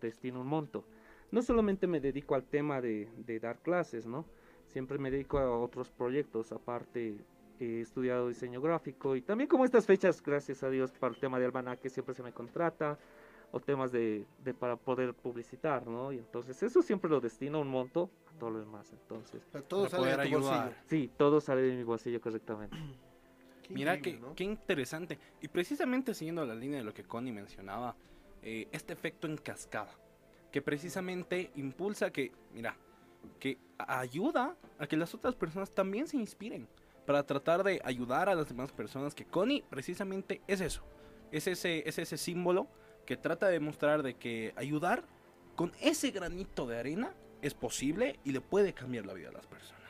[0.00, 0.84] destino un monto.
[1.30, 4.26] No solamente me dedico al tema de, de dar clases, ¿no?
[4.66, 7.16] Siempre me dedico a otros proyectos, aparte
[7.58, 11.38] he estudiado diseño gráfico y también como estas fechas, gracias a Dios, para el tema
[11.38, 12.98] de almanaque siempre se me contrata
[13.52, 16.12] o temas de, de, para poder publicitar, ¿no?
[16.12, 18.10] Y entonces eso siempre lo destino un monto
[18.42, 19.40] todo lo demás, entonces.
[19.68, 20.74] todo sale de tu bolsillo.
[20.88, 22.76] Sí, todo sale de mi bolsillo correctamente.
[23.68, 25.16] Mira qué, qué interesante.
[25.40, 27.94] Y precisamente siguiendo la línea de lo que Connie mencionaba,
[28.42, 29.92] eh, este efecto en cascada,
[30.50, 32.76] que precisamente impulsa que, mira,
[33.38, 36.66] que ayuda a que las otras personas también se inspiren
[37.06, 40.82] para tratar de ayudar a las demás personas, que Connie precisamente es eso,
[41.30, 42.66] es ese, es ese símbolo
[43.06, 45.04] que trata de demostrar de que ayudar
[45.54, 49.46] con ese granito de arena es posible y le puede cambiar la vida a las
[49.46, 49.82] personas.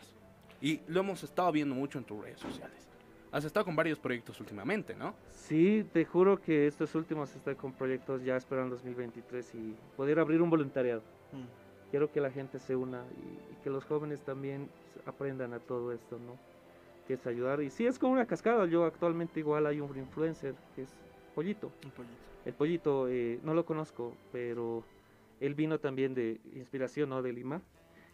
[0.61, 2.89] Y lo hemos estado viendo mucho en tus redes sociales.
[3.31, 5.15] Has estado con varios proyectos últimamente, ¿no?
[5.31, 10.43] Sí, te juro que estos últimos estoy con proyectos ya esperando 2023 y poder abrir
[10.43, 11.03] un voluntariado.
[11.33, 11.91] Mm.
[11.91, 14.69] Quiero que la gente se una y, y que los jóvenes también
[15.07, 16.37] aprendan a todo esto, ¿no?
[17.07, 17.63] que es ayudar.
[17.63, 18.67] Y si es como una cascada.
[18.67, 20.91] Yo actualmente igual hay un influencer que es
[21.35, 21.73] Pollito.
[22.45, 24.85] El Pollito, eh, no lo conozco, pero
[25.45, 27.23] él vino también de inspiración, ¿no?
[27.23, 27.61] De Lima.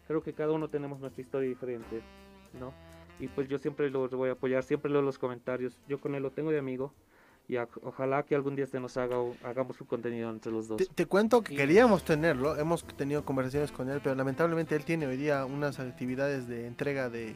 [0.07, 2.01] Creo que cada uno tenemos nuestra historia diferente,
[2.59, 2.73] ¿no?
[3.19, 5.77] Y pues yo siempre lo voy a apoyar, siempre leo los comentarios.
[5.87, 6.93] Yo con él lo tengo de amigo.
[7.47, 10.67] y a- ojalá que algún día se nos haga un- hagamos un contenido entre los
[10.67, 10.77] dos.
[10.77, 15.07] Te, te cuento que queríamos tenerlo, hemos tenido conversaciones con él, pero lamentablemente él tiene
[15.07, 17.35] hoy día unas actividades de entrega de,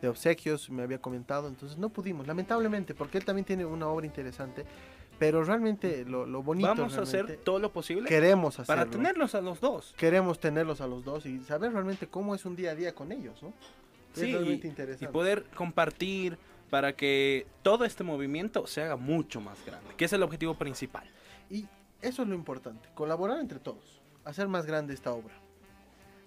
[0.00, 4.06] de obsequios, me había comentado, entonces no pudimos, lamentablemente, porque él también tiene una obra
[4.06, 4.64] interesante,
[5.20, 8.90] pero realmente lo, lo bonito Vamos a hacer todo lo posible queremos para hacerlo.
[8.98, 9.94] tenerlos a los dos.
[9.96, 13.12] Queremos tenerlos a los dos y saber realmente cómo es un día a día con
[13.12, 13.50] ellos, ¿no?
[14.14, 15.12] Es Sí, realmente y interesante.
[15.12, 16.38] poder compartir
[16.70, 21.04] para que todo este movimiento se haga mucho más grande, que es el objetivo principal.
[21.50, 21.66] Y
[22.00, 25.34] eso es lo importante, colaborar entre todos, hacer más grande esta obra.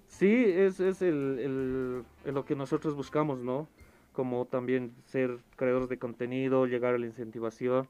[0.07, 3.67] Sí, es, es el, el- el lo que nosotros buscamos, ¿no?
[4.11, 7.87] Como también ser creadores de contenido, llegar a la incentivación.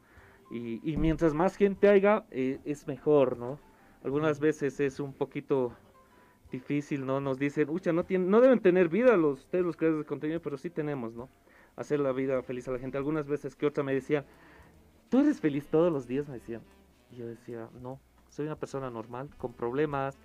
[0.51, 3.59] Y, y mientras más gente haya, eh, es mejor, ¿no?
[4.03, 5.73] Algunas veces es un poquito
[6.51, 7.19] difícil, ¿no?
[7.19, 10.41] Nos dicen, ucha, no, tienen, no deben tener vida los, ustedes los creadores de contenido,
[10.41, 11.29] pero sí tenemos, ¿no?
[11.75, 12.97] Hacer la vida feliz a la gente.
[12.97, 14.25] Algunas veces que otra me decían,
[15.09, 16.27] ¿tú eres feliz todos los días?
[16.27, 16.61] Me decían.
[17.11, 20.17] Y yo decía, no, soy una persona normal, con problemas,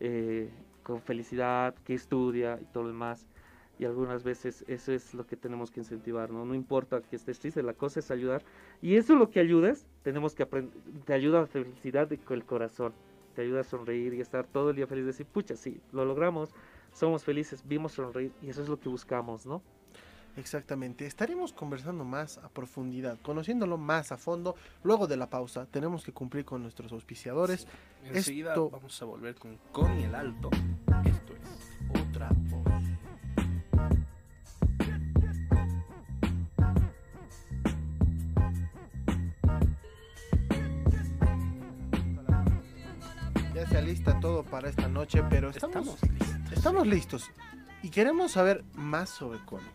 [0.00, 0.50] eh,
[0.82, 3.26] con felicidad, que estudia y todo lo demás.
[3.78, 6.44] Y algunas veces eso es lo que tenemos que incentivar, ¿no?
[6.46, 8.42] No importa que estés triste, la cosa es ayudar.
[8.80, 10.72] Y eso lo que ayudas, tenemos que aprender,
[11.04, 12.94] te ayuda a la felicidad del corazón,
[13.34, 16.54] te ayuda a sonreír y estar todo el día feliz, decir, pucha, sí, lo logramos,
[16.92, 19.60] somos felices, vimos sonreír y eso es lo que buscamos, ¿no?
[20.38, 24.54] Exactamente, estaremos conversando más a profundidad, conociéndolo más a fondo.
[24.84, 27.66] Luego de la pausa, tenemos que cumplir con nuestros auspiciadores.
[28.04, 30.50] Enseguida Esto- vamos a volver con Connie el Alto.
[31.04, 32.75] Esto es otra voz.
[43.86, 46.52] Alista todo para esta noche, pero estamos, Estamos listos.
[46.52, 47.30] estamos listos
[47.84, 49.70] y queremos saber más sobre Connie.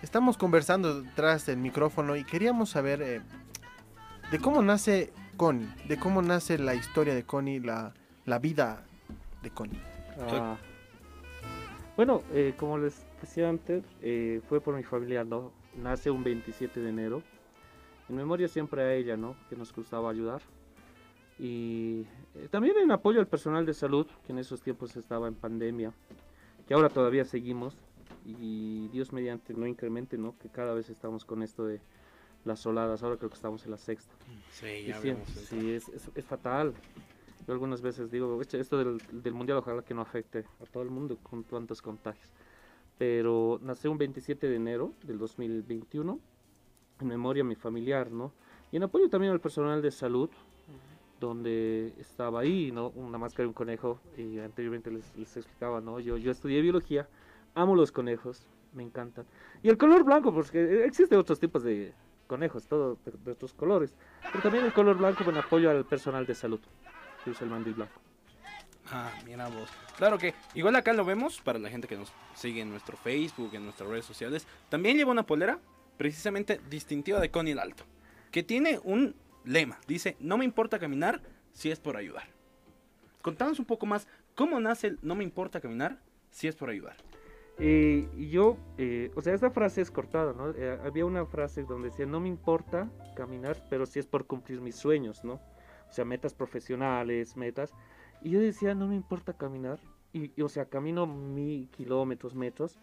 [0.00, 3.20] Estamos conversando detrás del micrófono y queríamos saber eh,
[4.30, 7.92] de cómo nace Connie, de cómo nace la historia de Connie, la,
[8.24, 8.84] la vida
[9.42, 9.78] de Connie.
[10.18, 10.56] Ah.
[11.94, 15.52] Bueno, eh, como les decía antes, eh, fue por mi familia, ¿no?
[15.76, 17.22] Nace un 27 de enero.
[18.08, 19.36] En memoria siempre a ella, ¿no?
[19.50, 20.40] Que nos gustaba ayudar.
[21.38, 25.34] Y eh, también en apoyo al personal de salud, que en esos tiempos estaba en
[25.34, 25.92] pandemia,
[26.68, 27.76] que ahora todavía seguimos.
[28.24, 30.36] Y Dios mediante no incremente, ¿no?
[30.38, 31.80] Que cada vez estamos con esto de
[32.44, 33.02] las oladas.
[33.02, 34.12] Ahora creo que estamos en la sexta.
[34.52, 35.08] Sí, ya sí,
[35.48, 36.72] sí, es, es- es fatal.
[37.46, 40.84] Yo algunas veces digo, "Eche, esto del, del mundial ojalá que no afecte a todo
[40.84, 42.30] el mundo con tantos contagios.
[42.98, 46.20] Pero nací un 27 de enero del 2021,
[47.00, 48.32] en memoria a mi familiar, ¿no?
[48.70, 50.30] Y en apoyo también al personal de salud,
[51.26, 52.88] donde estaba ahí, ¿no?
[52.90, 56.00] Una máscara y un conejo, y anteriormente les, explicaba, ¿no?
[56.00, 57.08] Yo, yo estudié biología,
[57.54, 59.26] amo los conejos, me encantan.
[59.62, 61.92] Y el color blanco, porque existen otros tipos de
[62.26, 63.94] conejos, todo de, de otros colores,
[64.30, 66.60] pero también el color blanco en apoyo al personal de salud,
[67.24, 68.00] que usa el mandil blanco.
[68.90, 69.70] Ah, mira vos.
[69.96, 73.50] Claro que igual acá lo vemos para la gente que nos sigue en nuestro Facebook,
[73.54, 74.46] en nuestras redes sociales.
[74.68, 75.58] También lleva una polera
[75.96, 77.84] precisamente distintiva de Connie el Alto,
[78.30, 79.14] que tiene un
[79.44, 79.78] lema.
[79.86, 81.22] Dice, no me importa caminar
[81.52, 82.24] si es por ayudar.
[83.20, 85.98] Contanos un poco más, ¿cómo nace el no me importa caminar
[86.30, 86.96] si es por ayudar?
[87.58, 90.50] Eh, yo, eh, o sea, esta frase es cortada, ¿no?
[90.50, 94.60] Eh, había una frase donde decía, no me importa caminar, pero sí es por cumplir
[94.60, 95.34] mis sueños, ¿no?
[95.88, 97.74] O sea, metas profesionales, metas.
[98.22, 99.78] Y yo decía, no me importa caminar.
[100.12, 102.78] Y, y, o sea, camino mil kilómetros, metros,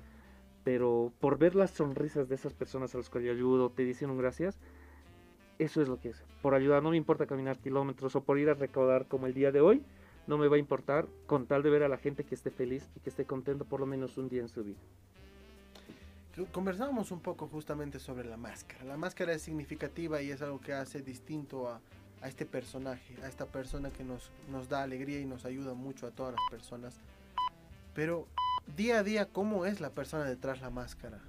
[0.64, 4.10] pero por ver las sonrisas de esas personas a las que yo ayudo, te dicen
[4.10, 4.60] un gracias,
[5.60, 6.24] eso es lo que es.
[6.42, 9.52] Por ayudar, no me importa caminar kilómetros o por ir a recaudar como el día
[9.52, 9.84] de hoy,
[10.26, 12.90] no me va a importar con tal de ver a la gente que esté feliz
[12.96, 14.80] y que esté contento por lo menos un día en su vida.
[16.54, 18.86] Conversábamos un poco justamente sobre la máscara.
[18.86, 21.82] La máscara es significativa y es algo que hace distinto a,
[22.22, 26.08] a este personaje, a esta persona que nos, nos da alegría y nos ayuda mucho
[26.08, 26.96] a todas las personas.
[27.94, 28.28] Pero
[28.78, 31.20] día a día, ¿cómo es la persona detrás de la máscara?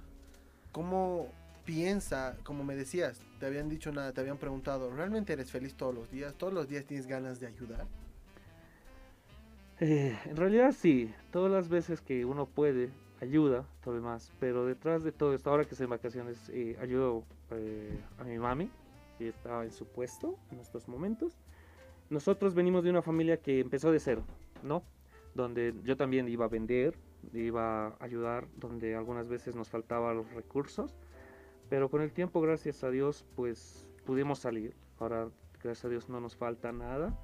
[0.71, 1.27] ¿Cómo
[1.65, 5.93] piensa, como me decías, te habían dicho nada, te habían preguntado, ¿realmente eres feliz todos
[5.93, 6.35] los días?
[6.35, 7.87] ¿Todos los días tienes ganas de ayudar?
[9.79, 15.03] Eh, en realidad sí, todas las veces que uno puede, ayuda, todo demás, pero detrás
[15.03, 18.69] de todo esto, ahora que estoy en vacaciones, eh, ayudo eh, a mi mami,
[19.17, 21.37] que está en su puesto en estos momentos.
[22.09, 24.23] Nosotros venimos de una familia que empezó de cero,
[24.63, 24.83] ¿no?
[25.33, 26.95] Donde yo también iba a vender,
[27.33, 30.93] iba a ayudar, donde algunas veces nos faltaban los recursos,
[31.71, 34.75] pero con el tiempo, gracias a Dios, pues pudimos salir.
[34.99, 35.29] Ahora,
[35.63, 37.17] gracias a Dios, no nos falta nada.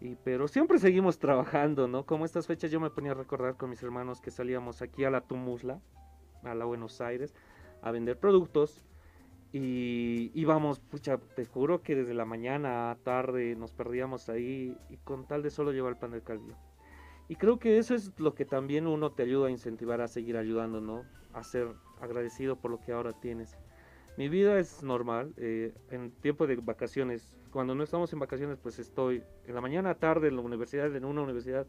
[0.00, 2.04] Y, pero siempre seguimos trabajando, ¿no?
[2.04, 5.10] Como estas fechas yo me ponía a recordar con mis hermanos que salíamos aquí a
[5.10, 5.80] la Tumusla,
[6.42, 7.36] a la Buenos Aires,
[7.80, 8.82] a vender productos.
[9.52, 14.96] Y íbamos, pucha, te juro que desde la mañana a tarde nos perdíamos ahí y
[14.96, 16.56] con tal de solo llevar el pan del calvillo.
[17.28, 20.36] Y creo que eso es lo que también uno te ayuda a incentivar a seguir
[20.36, 21.04] ayudando, ¿no?
[21.32, 21.68] A ser
[22.00, 23.56] agradecido por lo que ahora tienes.
[24.18, 28.80] Mi vida es normal, eh, en tiempo de vacaciones, cuando no estamos en vacaciones, pues
[28.80, 31.68] estoy en la mañana, tarde en la universidad, en una universidad,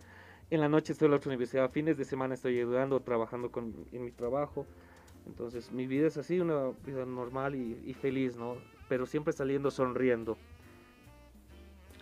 [0.49, 3.85] en la noche estoy en la otra universidad, fines de semana estoy ayudando, trabajando con,
[3.91, 4.65] en mi trabajo.
[5.27, 8.57] Entonces mi vida es así, una vida normal y, feliz, ¿no?
[8.87, 10.35] Pero siempre saliendo sonriendo.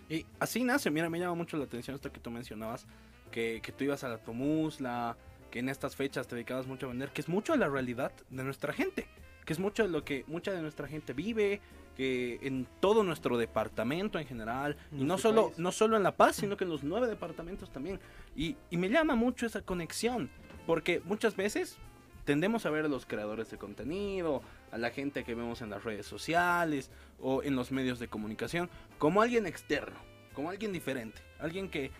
[0.08, 2.86] Y así nace, mira, me llama mucho la atención esto que tú mencionabas,
[3.30, 5.14] que, que tú ibas a la Tomusla,
[5.50, 8.12] que en estas fechas te dedicabas mucho a vender, que es mucho de la realidad
[8.30, 9.06] de nuestra gente,
[9.48, 11.62] que es mucho de lo que mucha de nuestra gente vive,
[11.96, 15.58] que en todo nuestro departamento en general, y no solo, país.
[15.58, 17.98] no solo en La Paz, sino que en los nueve departamentos también.
[18.36, 20.28] Y, y me llama mucho esa conexión,
[20.66, 21.78] porque muchas veces
[22.26, 25.82] tendemos a ver a los creadores de contenido, a la gente que vemos en las
[25.82, 28.68] redes sociales o en los medios de comunicación,
[28.98, 29.96] como alguien externo,
[30.34, 31.90] como alguien diferente, alguien que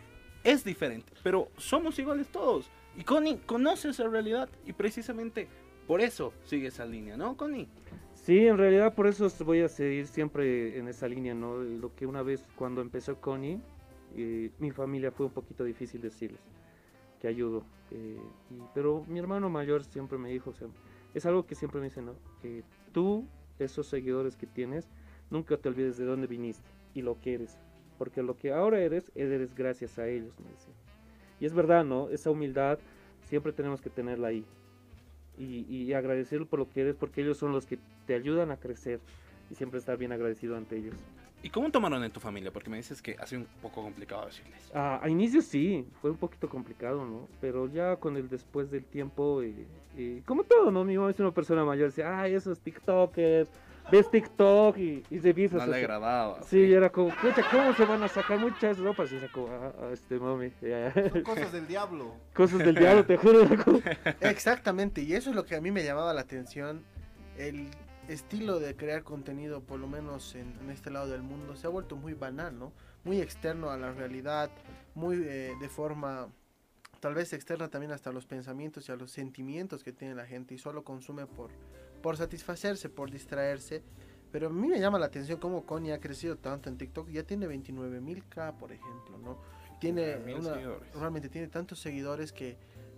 [0.44, 2.70] es diferente, pero somos iguales todos.
[2.94, 5.48] Y Connie conoce esa realidad y precisamente
[5.88, 7.66] por eso sigue esa línea, ¿no, Connie?
[8.14, 11.56] Sí, en realidad por eso voy a seguir siempre en esa línea, ¿no?
[11.56, 13.58] Lo que una vez cuando empezó Connie,
[14.14, 16.40] eh, mi familia fue un poquito difícil decirles
[17.20, 17.64] que ayudo.
[17.90, 18.20] eh,
[18.50, 20.52] y- pero mi hermano mayor siempre me dijo,
[21.14, 22.12] es algo que siempre me dice, ¿no?
[22.42, 22.62] Que
[22.92, 23.26] tú,
[23.58, 24.90] esos seguidores que tienes,
[25.30, 27.56] nunca te olvides de dónde viniste y lo que eres.
[27.96, 30.50] Porque lo que ahora eres, eres gracias a ellos, me.
[31.40, 32.10] Y es verdad, ¿no?
[32.10, 32.78] Esa humildad
[33.22, 34.44] siempre tenemos que tenerla ahí
[35.38, 38.56] y, y agradecerlo por lo que eres, porque ellos son los que te ayudan a
[38.56, 39.00] crecer
[39.50, 40.94] y siempre estar bien agradecido ante ellos.
[41.42, 42.50] ¿Y cómo tomaron en tu familia?
[42.50, 44.70] Porque me dices que ha sido un poco complicado decirles.
[44.74, 47.28] Ah, a inicio sí, fue un poquito complicado, ¿no?
[47.40, 49.54] Pero ya con el después del tiempo, eh,
[49.96, 50.84] eh, como todo, ¿no?
[50.84, 53.48] Mi mamá es una persona mayor, decía, ay, esos TikTokers,
[53.90, 56.42] ves TikTok y, y se empieza No le agradaba.
[56.42, 57.12] Sí, y era como,
[57.50, 59.10] ¿cómo se van a sacar muchas ropas?
[59.12, 60.50] Y era como, ah, ah, este mami.
[61.12, 62.14] Son cosas del diablo.
[62.34, 63.40] cosas del diablo, te juro.
[63.64, 63.80] como-
[64.20, 66.82] Exactamente, y eso es lo que a mí me llamaba la atención.
[67.36, 67.68] El
[68.08, 71.70] estilo de crear contenido, por lo menos en, en este lado del mundo, se ha
[71.70, 72.72] vuelto muy banal, ¿no?
[73.04, 74.50] Muy externo a la realidad,
[74.94, 76.28] muy eh, de forma
[77.00, 80.26] tal vez externa también hasta a los pensamientos y a los sentimientos que tiene la
[80.26, 81.50] gente y solo consume por,
[82.02, 83.82] por satisfacerse, por distraerse.
[84.30, 87.22] Pero a mí me llama la atención cómo Connie ha crecido tanto en TikTok, ya
[87.22, 89.38] tiene 29.000k, por ejemplo, ¿no?
[89.80, 90.94] Tiene 29.000 una- seguidores.
[90.94, 92.56] realmente tiene tantos seguidores que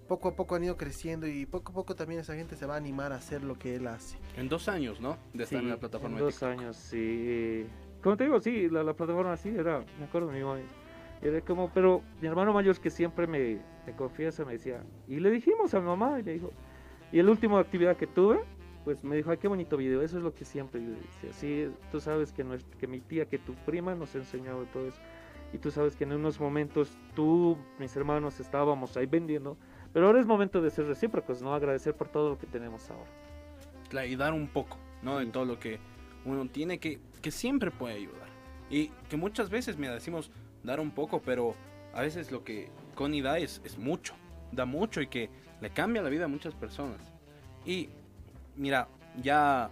[0.09, 2.75] poco a poco han ido creciendo y poco a poco también esa gente se va
[2.75, 4.19] a animar a hacer lo que él hace.
[4.37, 5.17] En dos años, ¿no?
[5.33, 6.49] De estar Sí, en la plataforma en de dos TikTok.
[6.49, 7.67] años, sí.
[8.03, 10.59] Como te digo, sí, la, la plataforma sí era, me acuerdo mi mamá.
[11.23, 15.21] Era como, pero mi hermano mayor es que siempre me, me confiesa, me decía, y
[15.21, 16.51] le dijimos a mi mamá, y le dijo,
[17.13, 18.41] y el último actividad que tuve,
[18.91, 21.71] pues me dijo, ay, qué bonito video, eso es lo que siempre yo decía, sí,
[21.93, 24.99] tú sabes que, nues- que mi tía, que tu prima nos enseñaba todo eso,
[25.53, 29.57] y tú sabes que en unos momentos tú, mis hermanos, estábamos ahí vendiendo,
[29.93, 31.55] pero ahora es momento de ser recíprocos, ¿no?
[31.55, 34.07] Agradecer por todo lo que tenemos ahora.
[34.07, 35.19] Y dar un poco, ¿no?
[35.19, 35.79] De todo lo que
[36.25, 38.29] uno tiene que, que siempre puede ayudar.
[38.71, 40.33] Y que muchas veces, mira, decimos
[40.65, 41.55] dar un poco, pero
[41.95, 44.15] a veces lo que Connie da es, es mucho.
[44.51, 45.31] Da mucho y que
[45.61, 47.01] le cambia la vida a muchas personas.
[47.65, 47.89] Y
[48.61, 48.87] mira,
[49.23, 49.71] ya,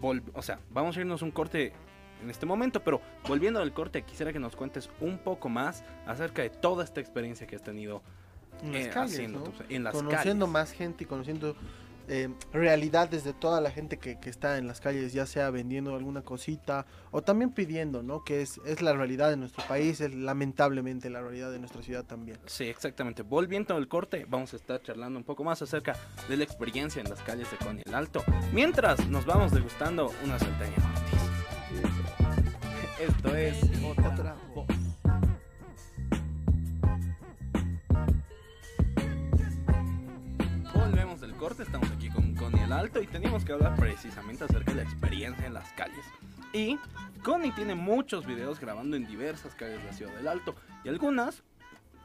[0.00, 1.72] vol- o sea, vamos a irnos un corte
[2.22, 6.42] en este momento, pero volviendo al corte, quisiera que nos cuentes un poco más acerca
[6.42, 8.00] de toda esta experiencia que has tenido
[8.62, 10.52] En las eh, calles, haciendo en las conociendo calles.
[10.52, 11.56] más gente y conociendo
[12.08, 15.94] eh, realidades de toda la gente que, que está en las calles, ya sea vendiendo
[15.94, 18.24] alguna cosita o también pidiendo, ¿no?
[18.24, 22.04] Que es, es la realidad de nuestro país, es lamentablemente la realidad de nuestra ciudad
[22.04, 22.38] también.
[22.46, 23.22] Sí, exactamente.
[23.22, 25.96] Volviendo al corte, vamos a estar charlando un poco más acerca
[26.28, 28.24] de la experiencia en las calles de Coney el Alto.
[28.52, 31.20] Mientras nos vamos degustando una salteña Ortiz.
[33.00, 33.56] Esto es
[33.98, 34.66] Otra voz.
[40.74, 41.91] Volvemos del corte, estamos
[42.72, 46.04] Alto y teníamos que hablar precisamente acerca de la experiencia en las calles.
[46.52, 46.78] Y
[47.22, 50.54] Connie tiene muchos videos grabando en diversas calles de la ciudad del Alto
[50.84, 51.42] y algunas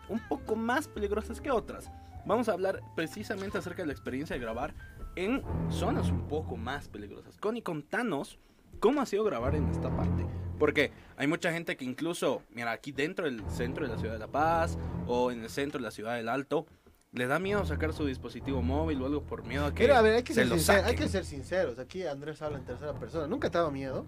[0.10, 1.90] un poco más peligrosas que otras.
[2.26, 4.74] Vamos a hablar precisamente acerca de la experiencia de grabar
[5.16, 7.38] en zonas un poco más peligrosas.
[7.38, 8.38] Connie, contanos
[8.80, 10.26] cómo ha sido grabar en esta parte.
[10.60, 14.20] Porque hay mucha gente que incluso, mira, aquí dentro del centro de la ciudad de
[14.20, 16.66] La Paz o en el centro de la ciudad del Alto,
[17.18, 20.02] le da miedo sacar su dispositivo móvil o algo por miedo a que Pero a
[20.02, 20.48] ver, hay que, se ser
[20.78, 21.80] lo hay que ser sinceros.
[21.80, 23.28] Aquí Andrés habla en tercera persona.
[23.28, 24.06] ¿Nunca te ha dado miedo?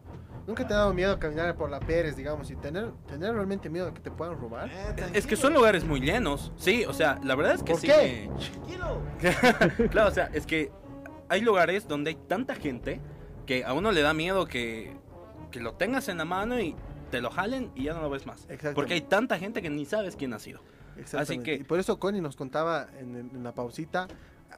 [0.47, 3.88] ¿Nunca te ha dado miedo caminar por la Pérez, digamos, y tener, tener realmente miedo
[3.88, 4.70] de que te puedan robar?
[4.72, 6.51] Eh, Es que son lugares muy llenos.
[6.55, 7.88] Sí, o sea, la verdad es que ¿Por sí.
[7.88, 8.30] qué?
[8.30, 9.89] me- Tranquilo.
[9.91, 10.72] claro, o sea, es que
[11.30, 12.99] hay lugares donde hay tanta gente
[13.45, 14.95] que a uno le da miedo que,
[15.51, 16.76] que lo tengas en la mano y
[17.12, 18.41] te lo jalen y ya no lo ves más.
[18.43, 18.76] Exactamente.
[18.76, 20.62] Porque hay tanta gente que ni sabes quién ha sido.
[21.00, 21.43] Exactamente.
[21.43, 24.08] que- Y por eso Connie nos contaba en, en la pausita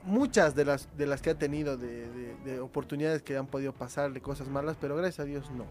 [0.04, 3.74] muchas de las de las que ha tenido de, de- de oportunidades que han podido
[3.74, 5.66] pasar de cosas malas, pero gracias a Dios no.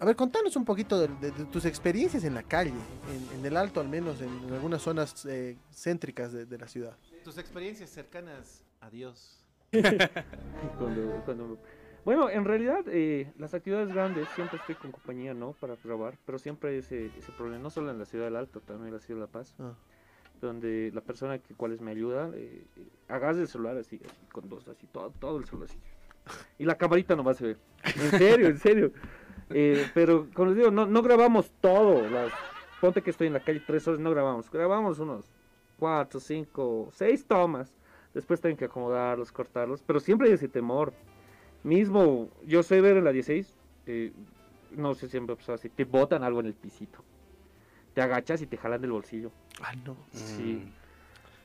[0.00, 3.44] A ver, contanos un poquito de, de- de tus experiencias en la calle, en, en
[3.44, 6.96] el Alto al menos, en, en algunas zonas eh, céntricas de, de la ciudad.
[7.24, 9.44] Tus experiencias cercanas a Dios.
[10.78, 11.58] Cuando- cuando-
[12.08, 15.52] Bueno, en realidad eh, las actividades grandes siempre estoy con compañía, ¿no?
[15.52, 18.60] Para grabar, pero siempre hay ese, ese problema, no solo en la ciudad del Alto,
[18.60, 19.74] también en la ciudad de La Paz, Ah.
[20.40, 24.48] donde la persona que cuales me ayuda, eh, eh, agarra el celular así, así, con
[24.48, 25.78] dos, así, todo, todo el celular así.
[26.58, 27.56] Y la camarita nomás se ve.
[27.84, 28.92] En serio, en serio.
[29.50, 32.08] Eh, pero, como les digo, no, no grabamos todo.
[32.08, 32.32] Las,
[32.80, 34.50] ponte que estoy en la calle tres horas, no grabamos.
[34.50, 35.30] Grabamos unos
[35.78, 37.76] cuatro, cinco, seis tomas.
[38.14, 39.82] Después tienen que acomodarlos, cortarlos.
[39.82, 40.94] Pero siempre hay ese temor.
[41.64, 43.54] Mismo, yo sé ver en la 16,
[43.86, 44.12] eh,
[44.76, 47.02] no sé siempre pasó así, te botan algo en el pisito.
[47.94, 49.32] Te agachas y te jalan del bolsillo.
[49.62, 49.96] Ah, no.
[50.12, 50.70] Sí.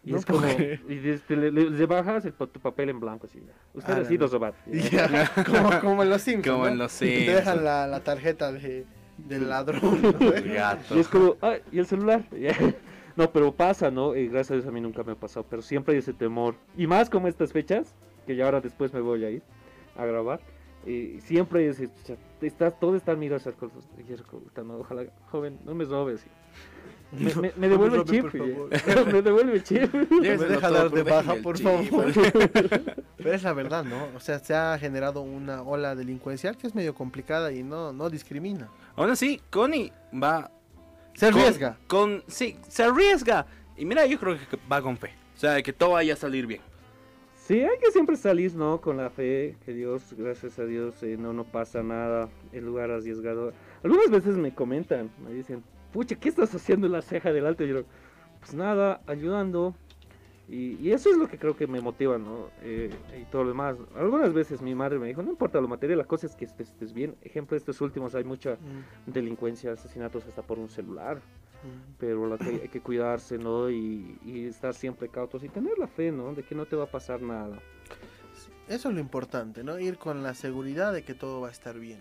[0.05, 0.45] Y No es como,
[0.89, 3.41] y desde- le, le- le bajas el, tu papel en blanco así.
[3.73, 4.21] Ustedes Ah, sí no.
[4.21, 4.57] los robaron.
[4.91, 6.53] Ya, como, como en los Simpsons.
[6.53, 6.71] Como ¿no?
[6.71, 7.37] en Los Te Simpsons.
[7.37, 8.85] dejan la, la tarjeta de,
[9.17, 10.01] del ladrón.
[10.01, 10.11] ¿no?
[10.53, 10.95] Gato.
[10.95, 12.25] Y es como, ay, ¿y el celular?
[13.15, 14.13] no, pero pasa, ¿no?
[14.15, 16.55] Y gracias a Dios a mí nunca me ha pasado, pero siempre hay ese temor.
[16.77, 17.95] Y más como estas fechas,
[18.27, 19.41] que ya ahora después me voy a ir
[19.95, 20.39] a grabar,
[20.85, 23.87] eh, siempre hay ese, cha- está, todo está mirando esas cosas.
[23.97, 26.25] Y yo como, puta, no, ojalá, joven, no me robes.
[27.11, 28.23] Me, me- me No me devuelve el chip.
[28.31, 29.93] por me devuelve el chip.
[29.93, 31.65] Me deja dar de baja, por chip.
[31.65, 32.05] favor.
[33.17, 34.07] Pero es la verdad, ¿no?
[34.15, 38.09] O sea, se ha generado una ola delincuencial que es medio complicada y no, no
[38.09, 38.67] discrimina.
[38.95, 40.51] Aún así, Connie va.
[41.13, 41.77] Se con- arriesga.
[41.87, 43.45] Con, sí, se arriesga.
[43.77, 45.11] Y mira, yo creo que va con fe.
[45.35, 46.61] O sea, que todo vaya a salir bien.
[47.45, 48.79] Sí, hay que siempre salir, ¿no?
[48.79, 52.89] Con la fe, que Dios, gracias a Dios, eh, no, no pasa nada en lugar
[52.89, 53.51] arriesgado.
[53.83, 57.65] Algunas veces me comentan, me dicen, pucha, ¿qué estás haciendo en la ceja del alto?
[57.65, 57.83] Y yo,
[58.39, 59.75] pues nada, ayudando.
[60.47, 62.47] Y, y eso es lo que creo que me motiva, ¿no?
[62.61, 62.89] Eh,
[63.21, 63.75] y todo lo demás.
[63.93, 66.69] Algunas veces mi madre me dijo, no importa lo material, la cosa es que estés,
[66.69, 67.17] estés bien.
[67.23, 68.57] Ejemplo, estos últimos hay mucha
[69.05, 71.19] delincuencia, asesinatos hasta por un celular
[71.97, 73.69] pero la que hay que cuidarse, ¿no?
[73.69, 76.33] Y, y estar siempre cautos y tener la fe, ¿no?
[76.33, 77.59] De que no te va a pasar nada.
[78.67, 79.79] Eso es lo importante, ¿no?
[79.79, 81.99] Ir con la seguridad de que todo va a estar bien.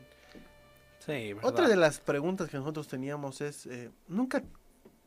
[0.98, 4.44] Sí, Otra de las preguntas que nosotros teníamos es, eh, ¿nunca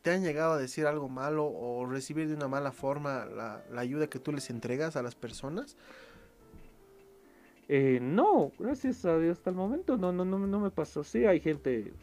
[0.01, 3.81] te han llegado a decir algo malo o recibir de una mala forma la, la
[3.81, 5.77] ayuda que tú les entregas a las personas?
[7.67, 11.03] Eh, no, gracias a Dios hasta el momento no, no, no, no me pasó.
[11.03, 11.93] Sí, hay gente,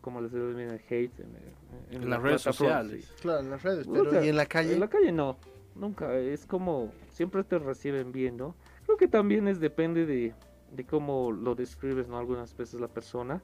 [0.00, 1.52] como les digo, hate en, eh,
[1.90, 3.04] En las redes sociales.
[3.04, 3.14] sí.
[3.22, 4.74] Claro, en las redes, pero ¿y en la calle?
[4.74, 5.36] En la calle no,
[5.74, 6.14] nunca.
[6.14, 8.54] Es como, siempre te reciben bien, ¿no?
[8.84, 10.34] Creo que también es depende de,
[10.72, 12.18] de cómo lo describes, ¿no?
[12.18, 13.42] Algunas veces la persona.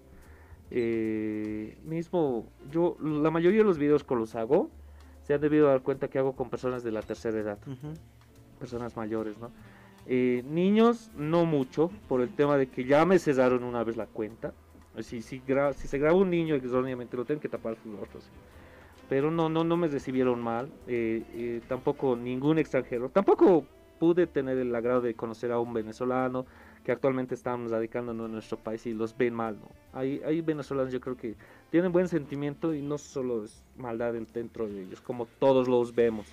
[0.74, 4.70] Eh, mismo, yo, la mayoría de los videos que los hago,
[5.22, 7.58] se han debido dar cuenta que hago con personas de la tercera edad,
[8.58, 9.50] personas mayores, ¿no?
[10.06, 14.06] Eh, niños, no mucho, por el tema de que ya me cesaron una vez la
[14.06, 14.52] cuenta.
[15.00, 18.24] Si, si, gra- si se graba un niño erróneamente, lo tienen que tapar sus otros.
[19.08, 20.70] Pero no, no, no me recibieron mal.
[20.86, 23.08] eh, eh, tampoco ningún extranjero.
[23.08, 23.64] Tampoco
[23.98, 26.44] pude tener el agrado de conocer a un venezolano
[26.84, 29.56] que actualmente están radicando en nuestro país y los ven mal.
[29.60, 29.68] ¿no?
[29.92, 31.36] Hay, hay venezolanos, yo creo que
[31.70, 35.94] tienen buen sentimiento y no solo es maldad en- dentro de ellos, como todos los
[35.94, 36.26] vemos.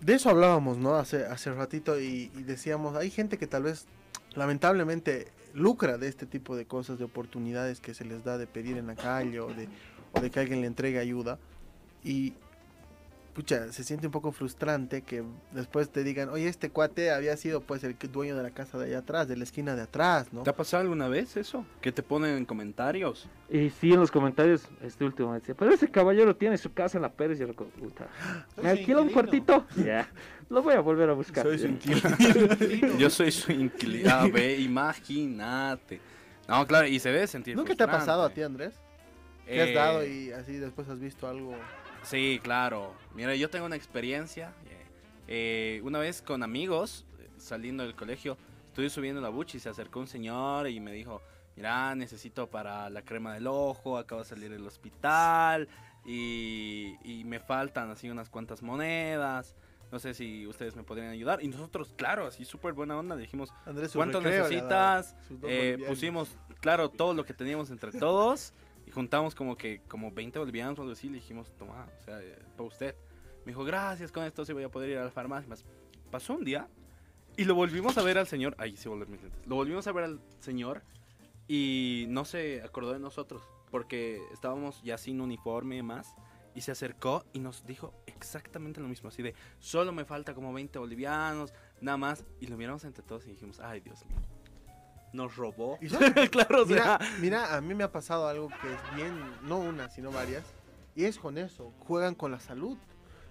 [0.00, 0.94] De eso hablábamos, ¿no?
[0.94, 3.86] Hace, hace ratito y, y decíamos, hay gente que tal vez
[4.34, 8.76] lamentablemente lucra de este tipo de cosas, de oportunidades que se les da de pedir
[8.78, 9.68] en la calle o de,
[10.12, 11.38] o de que alguien le entregue ayuda.
[12.04, 12.34] Y,
[13.34, 15.22] pucha, se siente un poco frustrante que
[15.52, 18.86] después te digan, oye, este cuate había sido pues el dueño de la casa de
[18.86, 20.42] allá atrás, de la esquina de atrás, ¿no?
[20.42, 21.64] ¿Te ha pasado alguna vez eso?
[21.80, 23.28] Que te ponen en comentarios.
[23.48, 26.98] Y sí, en los comentarios, este último me decía, pero ese caballero tiene su casa
[26.98, 27.38] en la Pérez.
[27.38, 28.08] Y yo, puta,
[28.62, 29.66] ¿me alquila un cuartito?
[29.76, 30.08] Ya,
[30.48, 31.44] lo voy a volver a buscar.
[31.46, 32.98] Soy su inquilino.
[32.98, 34.10] Yo soy su inquilino.
[34.10, 36.00] A ver, imagínate.
[36.48, 37.56] No, claro, y se debe sentir.
[37.56, 38.74] ¿Nunca te ha pasado a ti, Andrés?
[39.46, 41.54] Que has Eh, dado y así después has visto algo...
[42.02, 42.94] Sí, claro.
[43.14, 44.52] Mira, yo tengo una experiencia.
[45.28, 48.36] eh, una vez con amigos, eh, saliendo del colegio,
[48.66, 51.22] estuve subiendo la bucha y se acercó un señor y me dijo,
[51.56, 55.68] mira, necesito para la crema del ojo, acabo de salir del hospital
[56.04, 59.54] y, y me faltan así unas cuantas monedas.
[59.92, 61.42] No sé si ustedes me podrían ayudar.
[61.42, 65.14] Y nosotros, claro, así súper buena onda, dijimos, Andrés, ¿cuánto recreo necesitas?
[65.42, 66.30] Eh, pusimos,
[66.60, 68.54] claro, todo lo que teníamos entre todos
[68.92, 71.08] y juntamos como que como 20 bolivianos o algo así.
[71.08, 72.94] Le dijimos, toma, o sea, eh, para usted.
[73.46, 75.48] Me dijo, gracias, con esto sí voy a poder ir a la farmacia.
[76.10, 76.68] Pasó un día
[77.38, 78.54] Y lo volvimos a ver al señor.
[78.58, 79.46] Ahí sí volver mis lentes.
[79.46, 80.82] Lo volvimos a ver al señor
[81.48, 83.42] y no se acordó de nosotros.
[83.70, 86.14] Porque estábamos ya sin uniforme más.
[86.54, 89.08] Y se acercó y nos dijo exactamente lo mismo.
[89.08, 92.26] Así de, solo me falta como 20 bolivianos, nada más.
[92.40, 94.18] Y lo miramos entre todos y dijimos, ay Dios mío.
[95.12, 95.78] Nos robó.
[96.30, 96.98] Claro, o Mira, sea.
[97.20, 100.44] mira, a mí me ha pasado algo que es bien, no una, sino varias,
[100.94, 102.76] y es con eso, juegan con la salud.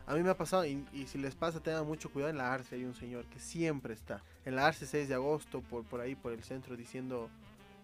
[0.08, 2.54] A mí me ha pasado, y, y si les pasa, tengan mucho cuidado, en la
[2.54, 6.02] Arce hay un señor que siempre está, en la Arce 6 de agosto, por, por
[6.02, 7.30] ahí, por el centro, diciendo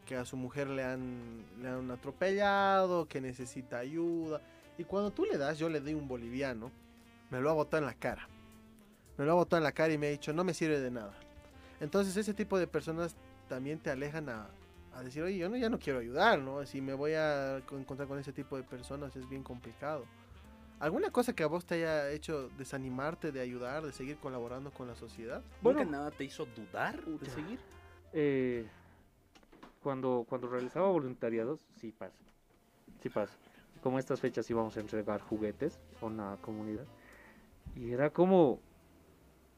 [0.05, 4.41] que a su mujer le han, le han atropellado, que necesita ayuda,
[4.77, 6.71] y cuando tú le das, yo le doy un boliviano,
[7.29, 8.27] me lo ha botado en la cara.
[9.17, 10.91] Me lo ha botado en la cara y me ha dicho, no me sirve de
[10.91, 11.13] nada.
[11.79, 13.15] Entonces ese tipo de personas
[13.47, 14.49] también te alejan a,
[14.93, 16.65] a decir, oye, yo no, ya no quiero ayudar, ¿no?
[16.65, 20.05] Si me voy a co- encontrar con ese tipo de personas es bien complicado.
[20.79, 24.87] ¿Alguna cosa que a vos te haya hecho desanimarte de ayudar, de seguir colaborando con
[24.87, 25.41] la sociedad?
[25.61, 27.59] ¿Nunca nada te hizo dudar de seguir?
[28.13, 28.67] Eh,
[29.81, 32.15] cuando, cuando realizaba voluntariados, sí pasa.
[33.01, 33.33] Sí pasa.
[33.81, 36.85] Como estas fechas íbamos a entregar juguetes a una comunidad.
[37.75, 38.59] Y era como,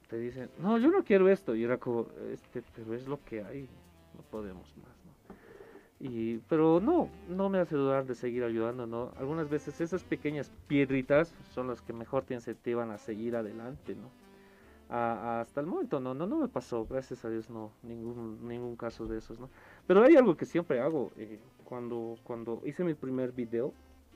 [0.09, 1.55] te dicen, no, yo no quiero esto.
[1.55, 3.69] Y era como, este, pero es lo que hay.
[4.15, 5.35] No podemos más, ¿no?
[6.01, 9.11] Y, pero no, no me hace dudar de seguir ayudando, ¿no?
[9.17, 14.09] Algunas veces esas pequeñas piedritas son las que mejor te incentivan a seguir adelante, ¿no?
[14.89, 19.05] Hasta el momento no, no, no me pasó, gracias a Dios no, ningún, ningún caso
[19.05, 19.47] de esos, ¿no?
[19.85, 23.71] Pero hay algo que siempre hago, eh, cuando, cuando hice mi primer video,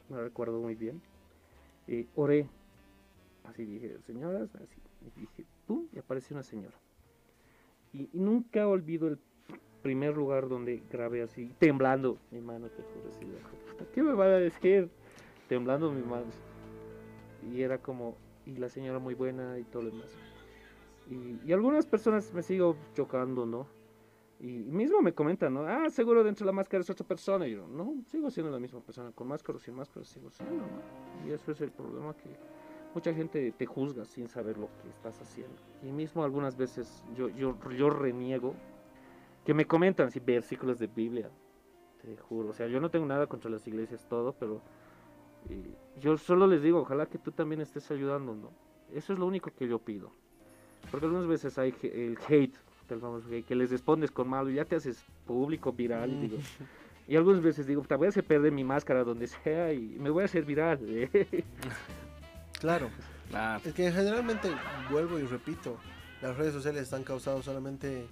[0.09, 0.99] me recuerdo muy bien,
[1.87, 2.49] eh, oré,
[3.43, 4.81] así dije, señoras, así,
[5.15, 6.75] dije, pum, y apareció una señora.
[7.93, 9.19] Y, y nunca olvido el
[9.81, 13.37] primer lugar donde grabé así, temblando mi mano, te juro, así, de,
[13.71, 14.89] "Puta, ¿qué me van a decir?
[15.49, 16.25] Temblando mi mano.
[17.51, 20.15] Y era como, y la señora muy buena y todo lo demás.
[21.09, 23.67] Y, y algunas personas me sigo chocando, ¿no?
[24.39, 25.65] Y mismo me comentan, ¿no?
[25.67, 27.47] Ah, seguro dentro de la máscara es otra persona.
[27.47, 30.55] Y yo, no, sigo siendo la misma persona, con máscara o sin máscara sigo siendo,
[30.55, 31.27] ¿no?
[31.27, 32.29] Y eso es el problema que
[32.93, 35.55] mucha gente te juzga sin saber lo que estás haciendo.
[35.81, 38.53] Y mismo algunas veces yo, yo, yo reniego
[39.45, 41.29] que me comentan así versículos de Biblia,
[42.01, 42.49] te juro.
[42.49, 44.61] O sea, yo no tengo nada contra las iglesias, todo, pero
[45.49, 48.51] eh, yo solo les digo, ojalá que tú también estés ayudando, ¿no?
[48.93, 50.11] Eso es lo único que yo pido.
[50.91, 52.55] Porque algunas veces hay el hate,
[52.87, 56.27] del famoso hate, que les respondes con malo y ya te haces público, viral, y
[56.27, 56.37] digo.
[57.05, 60.09] Y algunas veces digo, te voy a hacer perder mi máscara donde sea y me
[60.09, 60.79] voy a hacer viral.
[62.63, 62.89] Claro.
[63.29, 63.61] Claro.
[63.65, 64.49] Es que generalmente,
[64.89, 65.77] vuelvo y repito,
[66.21, 68.07] las redes sociales han causado solamente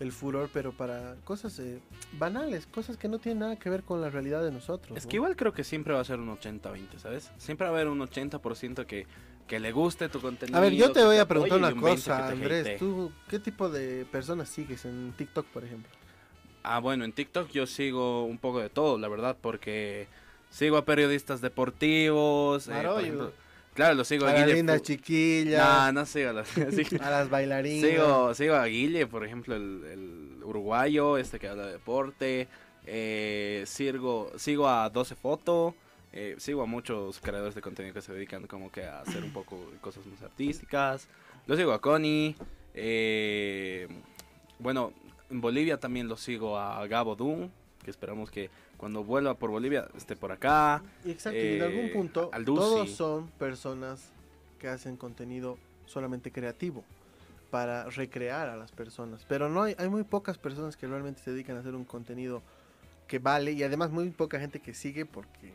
[0.00, 1.80] el furor, pero para cosas eh,
[2.12, 4.96] banales, cosas que no tienen nada que ver con la realidad de nosotros.
[4.96, 5.10] Es ¿no?
[5.10, 7.30] que igual creo que siempre va a ser un 80-20, ¿sabes?
[7.36, 9.06] Siempre va a haber un 80% que,
[9.46, 10.56] que le guste tu contenido.
[10.56, 12.78] A ver, yo te voy a preguntar una un 20 cosa, Andrés.
[12.78, 15.90] ¿Tú qué tipo de personas sigues en TikTok, por ejemplo?
[16.62, 20.08] Ah, bueno, en TikTok yo sigo un poco de todo, la verdad, porque
[20.48, 22.68] sigo a periodistas deportivos.
[22.68, 23.00] eh, por Marollo.
[23.00, 23.32] ejemplo,
[23.74, 24.54] claro, lo sigo A a las Guille.
[24.56, 25.58] lindas chiquillas.
[25.62, 26.48] Nah, no sigo a las...
[26.70, 26.84] sí.
[27.00, 27.88] A las bailarinas.
[27.90, 32.48] Sigo, sigo a Guille, por ejemplo, el, el uruguayo, este que habla de deporte.
[32.86, 35.74] Eh, sigo, sigo a 12 Foto.
[36.12, 39.32] eh, sigo a muchos creadores de contenido que se dedican como que a hacer un
[39.32, 41.06] poco cosas más artísticas.
[41.46, 42.34] Lo sigo a Connie.
[42.74, 43.86] eh,
[44.58, 44.92] bueno,
[45.30, 47.48] en Bolivia también lo sigo a Gabo Doom,
[47.84, 48.50] que esperamos que
[48.80, 50.82] cuando vuelva por Bolivia esté por acá.
[51.04, 54.10] Exacto, y en algún Eh, punto todos son personas
[54.58, 56.82] que hacen contenido solamente creativo
[57.50, 61.30] para recrear a las personas, pero no hay, hay muy pocas personas que realmente se
[61.32, 62.42] dedican a hacer un contenido
[63.06, 65.52] que vale y además muy poca gente que sigue porque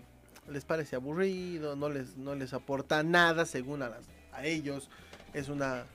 [0.48, 4.90] les parece aburrido, no les no les aporta nada según a, las- a ellos,
[5.34, 5.86] es una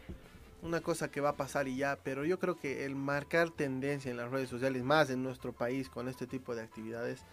[0.63, 4.11] una cosa que va a pasar y ya, pero yo creo que el marcar tendencia
[4.11, 7.25] en las redes sociales, más en nuestro país con este tipo de actividades,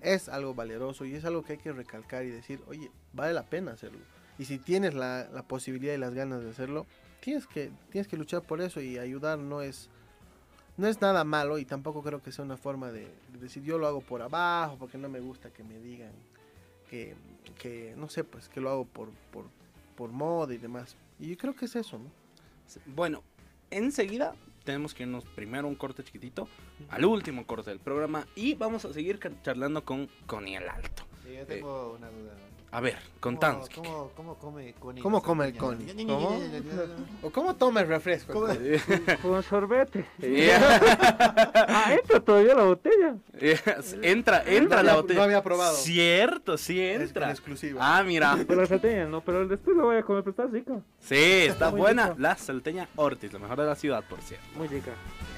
[0.00, 3.44] es algo valeroso y es algo que hay que recalcar y decir, oye, vale la
[3.44, 4.00] pena hacerlo.
[4.38, 6.86] Y si tienes la, la posibilidad y las ganas de hacerlo,
[7.20, 9.88] tienes que, tienes que luchar por eso y ayudar no es,
[10.76, 13.78] no es nada malo y tampoco creo que sea una forma de, de decir yo
[13.78, 16.12] lo hago por abajo porque no me gusta que me digan
[16.88, 17.16] que,
[17.58, 19.44] que no sé, pues que lo hago por, por,
[19.96, 20.96] por moda y demás.
[21.18, 22.10] Y yo creo que es eso, ¿no?
[22.86, 23.22] Bueno,
[23.70, 26.48] enseguida tenemos que irnos primero a un corte chiquitito,
[26.90, 31.04] al último corte del programa, y vamos a seguir charlando con Connie el Alto.
[31.26, 32.34] Eh, yo tengo una duda.
[32.70, 33.66] A ver, contanos.
[33.74, 35.02] ¿Cómo, cómo, cómo come Connie?
[35.02, 35.56] ¿Cómo come el?
[35.56, 36.04] Connie?
[36.06, 36.38] ¿Cómo?
[37.22, 38.34] ¿O cómo toma el refresco?
[38.34, 38.48] ¿Cómo?
[39.22, 40.04] Con sorbete.
[40.18, 40.80] Yeah.
[41.70, 43.14] Ah, entra todavía la botella.
[44.02, 45.18] entra, entra No la había- botella.
[45.18, 45.76] no había probado.
[45.76, 47.26] Cierto, sí Es entra.
[47.26, 47.80] en exclusiva.
[47.98, 48.36] Ah, mira.
[48.46, 50.80] Pero la salteña no, pero después la voy a comer, pero está rica.
[51.00, 51.14] Sí,
[51.46, 52.08] está Muy buena.
[52.08, 52.16] rico.
[52.20, 54.46] La salteña Ortiz, la mejor de la ciudad, por cierto.
[54.56, 54.90] Muy rica.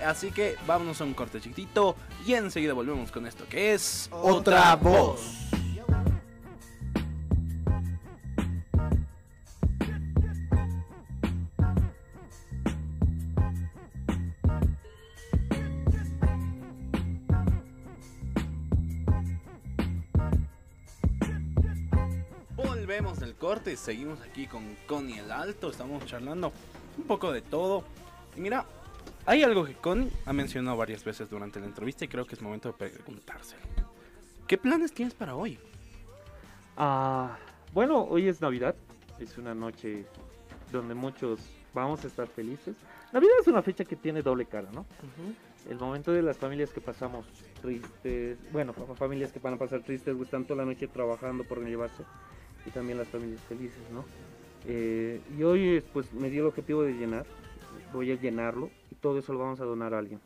[0.05, 1.95] Así que vámonos a un corte chiquitito
[2.27, 5.21] y enseguida volvemos con esto que es Otra voz.
[23.41, 25.71] Corte seguimos aquí con Connie el Alto.
[25.71, 26.53] Estamos charlando
[26.99, 27.83] un poco de todo.
[28.37, 28.65] Y mira,
[29.27, 32.43] hay algo que Connie ha mencionado varias veces durante la entrevista y creo que es
[32.43, 33.63] momento de preguntárselo.
[34.47, 35.59] ¿Qué planes tienes para hoy?
[36.77, 37.37] Ah,
[37.73, 38.75] bueno, hoy es Navidad.
[39.19, 40.05] Es una noche
[40.71, 41.41] donde muchos
[41.75, 42.77] vamos a estar felices.
[43.13, 44.87] Navidad es una fecha que tiene doble cara, ¿no?
[45.69, 47.27] El momento de las familias que pasamos
[47.61, 51.45] tristes, bueno, fa- familias que van a pasar tristes, pues, están toda la noche trabajando
[51.45, 52.03] por llevarse,
[52.67, 54.05] y también las familias felices, ¿no?
[54.67, 57.25] Eh, y hoy, pues, me di el objetivo de llenar,
[57.93, 60.21] voy a llenarlo, y todo eso lo vamos a donar a alguien.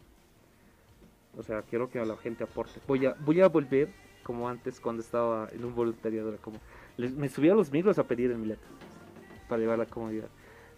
[1.37, 2.81] O sea, quiero que la gente aporte.
[2.87, 3.89] Voy a, voy a volver
[4.23, 6.59] como antes cuando estaba en un voluntariado, era como,
[6.97, 8.63] les- me subía a los micros a pedir el mileto
[9.49, 10.29] para llevar la comodidad.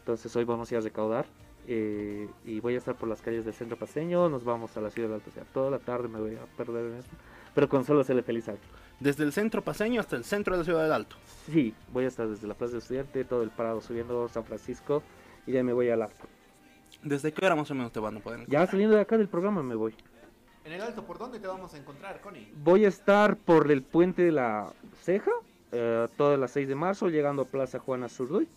[0.01, 1.27] Entonces hoy vamos a ir a recaudar
[1.69, 4.91] eh, y voy a estar por las calles del centro paseño, nos vamos a la
[4.91, 7.09] ciudad de Alto, o sea, toda la tarde me voy a perder en eso,
[7.55, 8.69] pero con solo serle feliz a alguien.
[9.01, 11.17] Desde el centro paseño hasta el centro de la ciudad del Alto.
[11.47, 15.03] Sí, voy a estar desde la Plaza de Estudiante, todo el parado subiendo San Francisco
[15.47, 16.27] y ya me voy al Alto.
[17.03, 19.29] ¿Desde qué hora más o menos te van a poder Ya saliendo de acá del
[19.29, 19.95] programa me voy.
[20.65, 22.51] En el alto, ¿por dónde te vamos a encontrar, Connie?
[22.65, 24.73] Voy a estar por el puente de la
[25.03, 25.31] Ceja,
[25.71, 28.49] eh, todas las 6 de marzo, llegando a Plaza Juana Zurduy.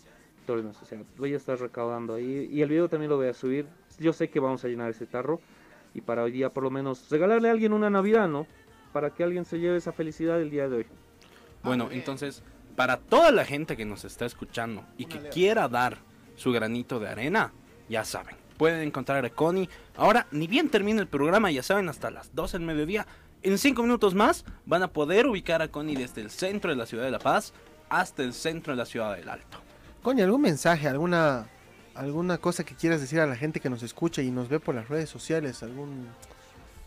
[0.50, 2.50] O sea, voy a estar recaudando ahí.
[2.52, 3.68] Y el video también lo voy a subir.
[4.00, 5.40] Yo sé que vamos a llenar ese tarro.
[5.94, 8.48] Y para hoy día, por lo menos, regalarle a alguien una Navidad, ¿no?
[8.94, 10.86] Para que alguien se lleve esa felicidad el día de hoy.
[11.64, 12.00] Bueno, bien.
[12.00, 12.44] entonces,
[12.76, 15.98] para toda la gente que nos está escuchando y que quiera dar
[16.36, 17.52] su granito de arena,
[17.90, 19.70] ya saben, pueden encontrar a Connie.
[19.96, 23.06] Ahora, ni bien termina el programa, ya saben, hasta las 12 del mediodía.
[23.42, 26.86] En 5 minutos más van a poder ubicar a Connie desde el centro de la
[26.86, 27.54] ciudad de La Paz
[27.90, 29.60] hasta el centro de la ciudad del Alto.
[30.04, 31.48] Coño, ¿algún mensaje, alguna,
[31.96, 34.76] alguna cosa que quieras decir a la gente que nos escucha y nos ve por
[34.76, 35.64] las redes sociales?
[35.64, 36.08] ¿Algún,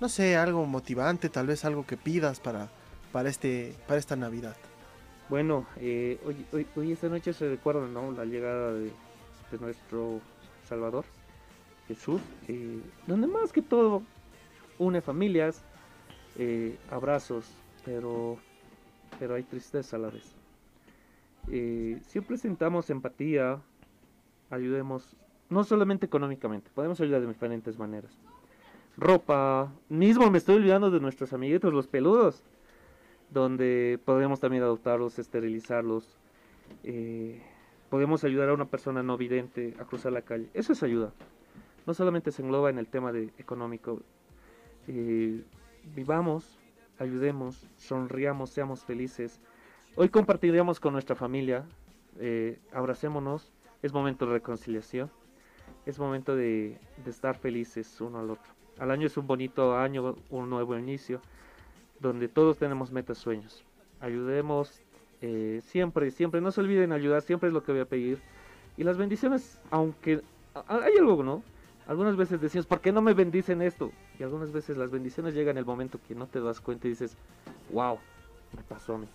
[0.02, 2.68] no sé, algo motivante, tal vez algo que pidas para,
[3.12, 4.56] para, este, para esta Navidad?
[5.28, 8.10] Bueno, eh, hoy, hoy, hoy esta noche se recuerda ¿no?
[8.10, 8.90] la llegada de,
[9.60, 10.20] nuestro
[10.64, 11.04] Salvador,
[11.86, 14.02] Jesús, eh, donde más que todo
[14.80, 15.62] une familias,
[16.36, 17.46] eh, abrazos,
[17.84, 18.38] pero,
[19.20, 20.34] pero hay tristeza a la vez.
[22.08, 23.60] Siempre sentamos empatía,
[24.50, 25.14] ayudemos,
[25.48, 28.10] no solamente económicamente, podemos ayudar de diferentes maneras.
[28.96, 32.42] Ropa, mismo me estoy olvidando de nuestros amiguitos, los peludos
[33.30, 36.18] donde podemos también adoptarlos, esterilizarlos.
[36.84, 37.42] eh,
[37.90, 40.48] podemos ayudar a una persona no vidente a cruzar la calle.
[40.54, 41.12] Eso es ayuda.
[41.86, 44.00] No solamente se engloba en el tema de económico.
[44.88, 45.42] eh,
[45.94, 46.58] vivamos,
[46.98, 49.40] ayudemos, sonriamos, seamos felices.
[49.96, 51.64] Hoy compartiremos con nuestra familia.
[52.18, 53.52] eh, abracémonos.
[53.82, 55.10] Es momento de reconciliación.
[55.86, 58.52] Es momento de, de estar felices uno al otro.
[58.78, 61.20] Al año es un bonito año, un nuevo inicio
[62.00, 63.64] donde todos tenemos metas, sueños.
[64.00, 64.82] Ayudemos
[65.20, 68.18] eh, siempre, siempre, no se olviden ayudar, siempre es lo que voy a pedir.
[68.76, 70.20] Y las bendiciones, aunque
[70.66, 71.42] hay algo, ¿no?
[71.86, 73.92] Algunas veces decimos, ¿por qué no me bendicen esto?
[74.18, 76.90] Y algunas veces las bendiciones llegan en el momento que no te das cuenta y
[76.90, 77.16] dices,
[77.70, 77.98] wow,
[78.56, 79.06] me pasó a mí.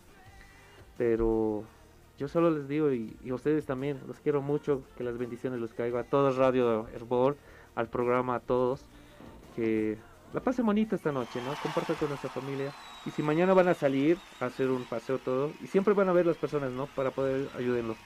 [0.98, 1.64] Pero
[2.18, 5.74] yo solo les digo, y, y ustedes también, los quiero mucho, que las bendiciones los
[5.74, 7.36] caigan a todos Radio Herbol,
[7.76, 8.86] al programa, a todos,
[9.58, 9.98] que
[10.34, 11.54] la pasen bonita esta noche, ¿no?
[11.56, 12.72] Compartan con nuestra familia.
[13.06, 16.14] Y si mañana van a salir a hacer un paseo todo, y siempre van a
[16.14, 16.86] ver las personas, ¿no?
[16.86, 17.98] Para poder ayudarlos.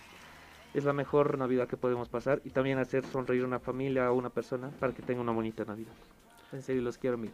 [0.74, 4.16] Es la mejor Navidad que podemos pasar y también hacer sonreír a una familia o
[4.16, 5.92] una persona para que tenga una bonita Navidad.
[6.54, 7.34] En serio, los quiero mil.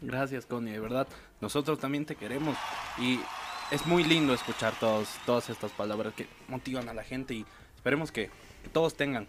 [0.00, 1.06] Gracias, Connie, de verdad.
[1.40, 2.56] Nosotros también te queremos
[2.98, 3.20] y
[3.70, 8.10] es muy lindo escuchar todos, todas estas palabras que motivan a la gente y esperemos
[8.10, 8.30] que,
[8.64, 9.28] que todos tengan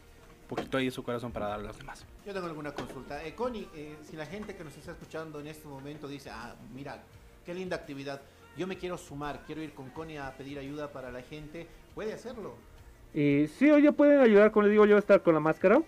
[0.49, 2.05] poquito ahí de su corazón para dar a los demás.
[2.25, 3.23] Yo tengo alguna consulta.
[3.23, 6.55] Eh, Connie, eh, si la gente que nos está escuchando en este momento dice, ah,
[6.73, 7.01] mira,
[7.45, 8.21] qué linda actividad,
[8.57, 12.11] yo me quiero sumar, quiero ir con Connie a pedir ayuda para la gente, puede
[12.13, 12.55] hacerlo.
[13.13, 15.81] Y sí, hoy ya pueden ayudar, como les digo yo, a estar con la máscara.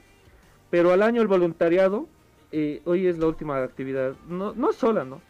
[0.69, 2.07] Pero al año el voluntariado,
[2.53, 5.21] eh, hoy es la última actividad, no, no sola, ¿no?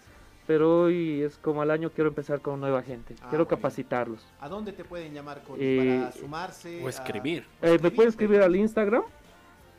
[0.48, 3.58] pero hoy es como al año quiero empezar con nueva gente, Ah, quiero bueno.
[3.62, 4.26] capacitarlos.
[4.42, 6.84] ¿A dónde te pueden llamar Connie, Eh, para sumarse?
[6.84, 7.46] O a- escribir.
[7.62, 9.04] Eh, me pueden escribir al Instagram,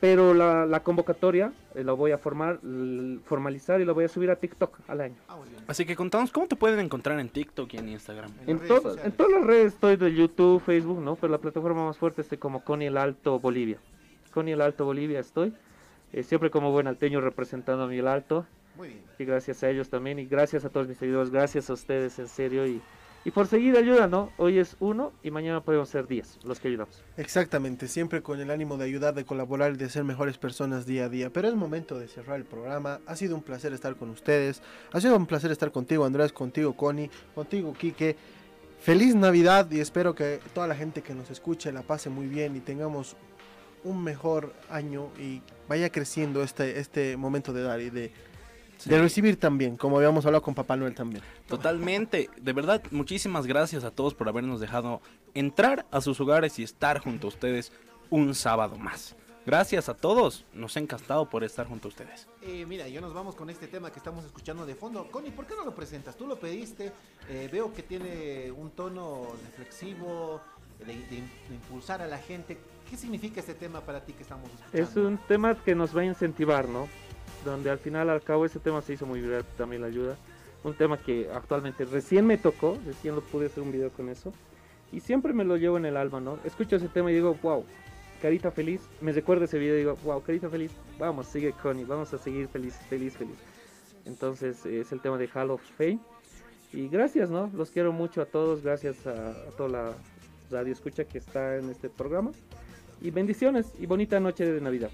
[0.03, 2.59] pero la, la convocatoria eh, la voy a formar,
[3.23, 5.15] formalizar y la voy a subir a TikTok al año.
[5.29, 5.37] Ah.
[5.67, 8.29] Así que contanos cómo te pueden encontrar en TikTok y en Instagram.
[8.41, 11.15] En En, en todas las redes estoy de YouTube, Facebook, ¿no?
[11.15, 13.77] Pero la plataforma más fuerte estoy como Connie el Alto Bolivia.
[14.33, 15.53] Connie el Alto Bolivia estoy.
[16.11, 18.45] eh, siempre como buen alteño representando a mi el Alto.
[18.75, 19.01] Muy bien.
[19.19, 20.19] Y gracias a ellos también.
[20.19, 21.29] Y gracias a todos mis seguidores.
[21.29, 22.67] Gracias a ustedes, en serio.
[22.67, 22.81] Y,
[23.25, 24.31] y por seguir ayuda, ¿no?
[24.37, 27.03] Hoy es uno y mañana podemos ser diez los que ayudamos.
[27.17, 31.05] Exactamente, siempre con el ánimo de ayudar, de colaborar y de ser mejores personas día
[31.05, 31.29] a día.
[31.31, 32.99] Pero es momento de cerrar el programa.
[33.05, 34.61] Ha sido un placer estar con ustedes.
[34.91, 38.15] Ha sido un placer estar contigo, Andrés, contigo, Connie, contigo, Quique.
[38.79, 42.57] Feliz Navidad y espero que toda la gente que nos escuche la pase muy bien
[42.57, 43.15] y tengamos
[43.85, 48.11] un mejor año y vaya creciendo este, este momento de dar y de,
[48.85, 51.23] de recibir también, como habíamos hablado con Papá Noel también.
[51.47, 52.29] Totalmente.
[52.41, 55.01] De verdad, muchísimas gracias a todos por habernos dejado
[55.33, 57.71] entrar a sus hogares y estar junto a ustedes
[58.09, 59.15] un sábado más.
[59.45, 60.45] Gracias a todos.
[60.53, 62.27] Nos ha encantado por estar junto a ustedes.
[62.41, 65.05] Eh, mira, ya nos vamos con este tema que estamos escuchando de fondo.
[65.11, 66.15] Connie, ¿por qué no lo presentas?
[66.15, 66.91] Tú lo pediste.
[67.29, 70.41] eh, veo que tiene un tono reflexivo,
[70.79, 72.57] de, de- de impulsar a la gente.
[72.93, 74.77] ¿Qué significa este tema para ti que estamos escuchando?
[74.77, 76.87] Es un tema que nos va a incentivar, ¿no?
[77.43, 80.15] Donde al final, al cabo, ese tema se hizo muy viral, también la ayuda.
[80.63, 84.31] Un tema que actualmente recién me tocó, recién lo pude hacer un video con eso.
[84.91, 86.37] Y siempre me lo llevo en el alma, ¿no?
[86.43, 87.65] Escucho ese tema y digo, wow,
[88.21, 88.81] carita feliz.
[89.01, 90.71] Me recuerdo ese video y digo, wow, carita feliz.
[90.99, 93.37] Vamos, sigue Connie, vamos a seguir feliz, feliz, feliz.
[94.05, 95.99] Entonces es el tema de Hall of Fame.
[96.71, 97.49] Y gracias, ¿no?
[97.55, 99.93] Los quiero mucho a todos, gracias a, a toda la
[100.51, 102.31] radio escucha que está en este programa.
[103.03, 104.89] Y bendiciones y bonita noche de Navidad.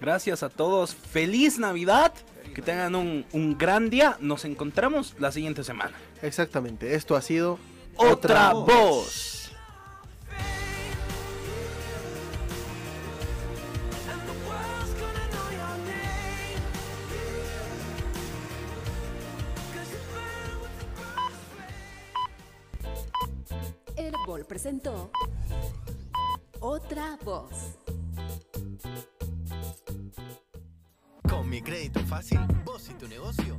[0.00, 0.94] Gracias a todos.
[0.94, 2.12] Feliz Navidad.
[2.54, 4.18] Que tengan un, un gran día.
[4.20, 5.96] Nos encontramos la siguiente semana.
[6.20, 7.58] Exactamente, esto ha sido
[7.96, 8.66] Otra voz.
[8.66, 9.52] voz.
[23.96, 25.10] Herbol presentó
[26.64, 27.76] Otra Voz.
[31.28, 33.58] Con mi crédito fácil, vos y tu negocio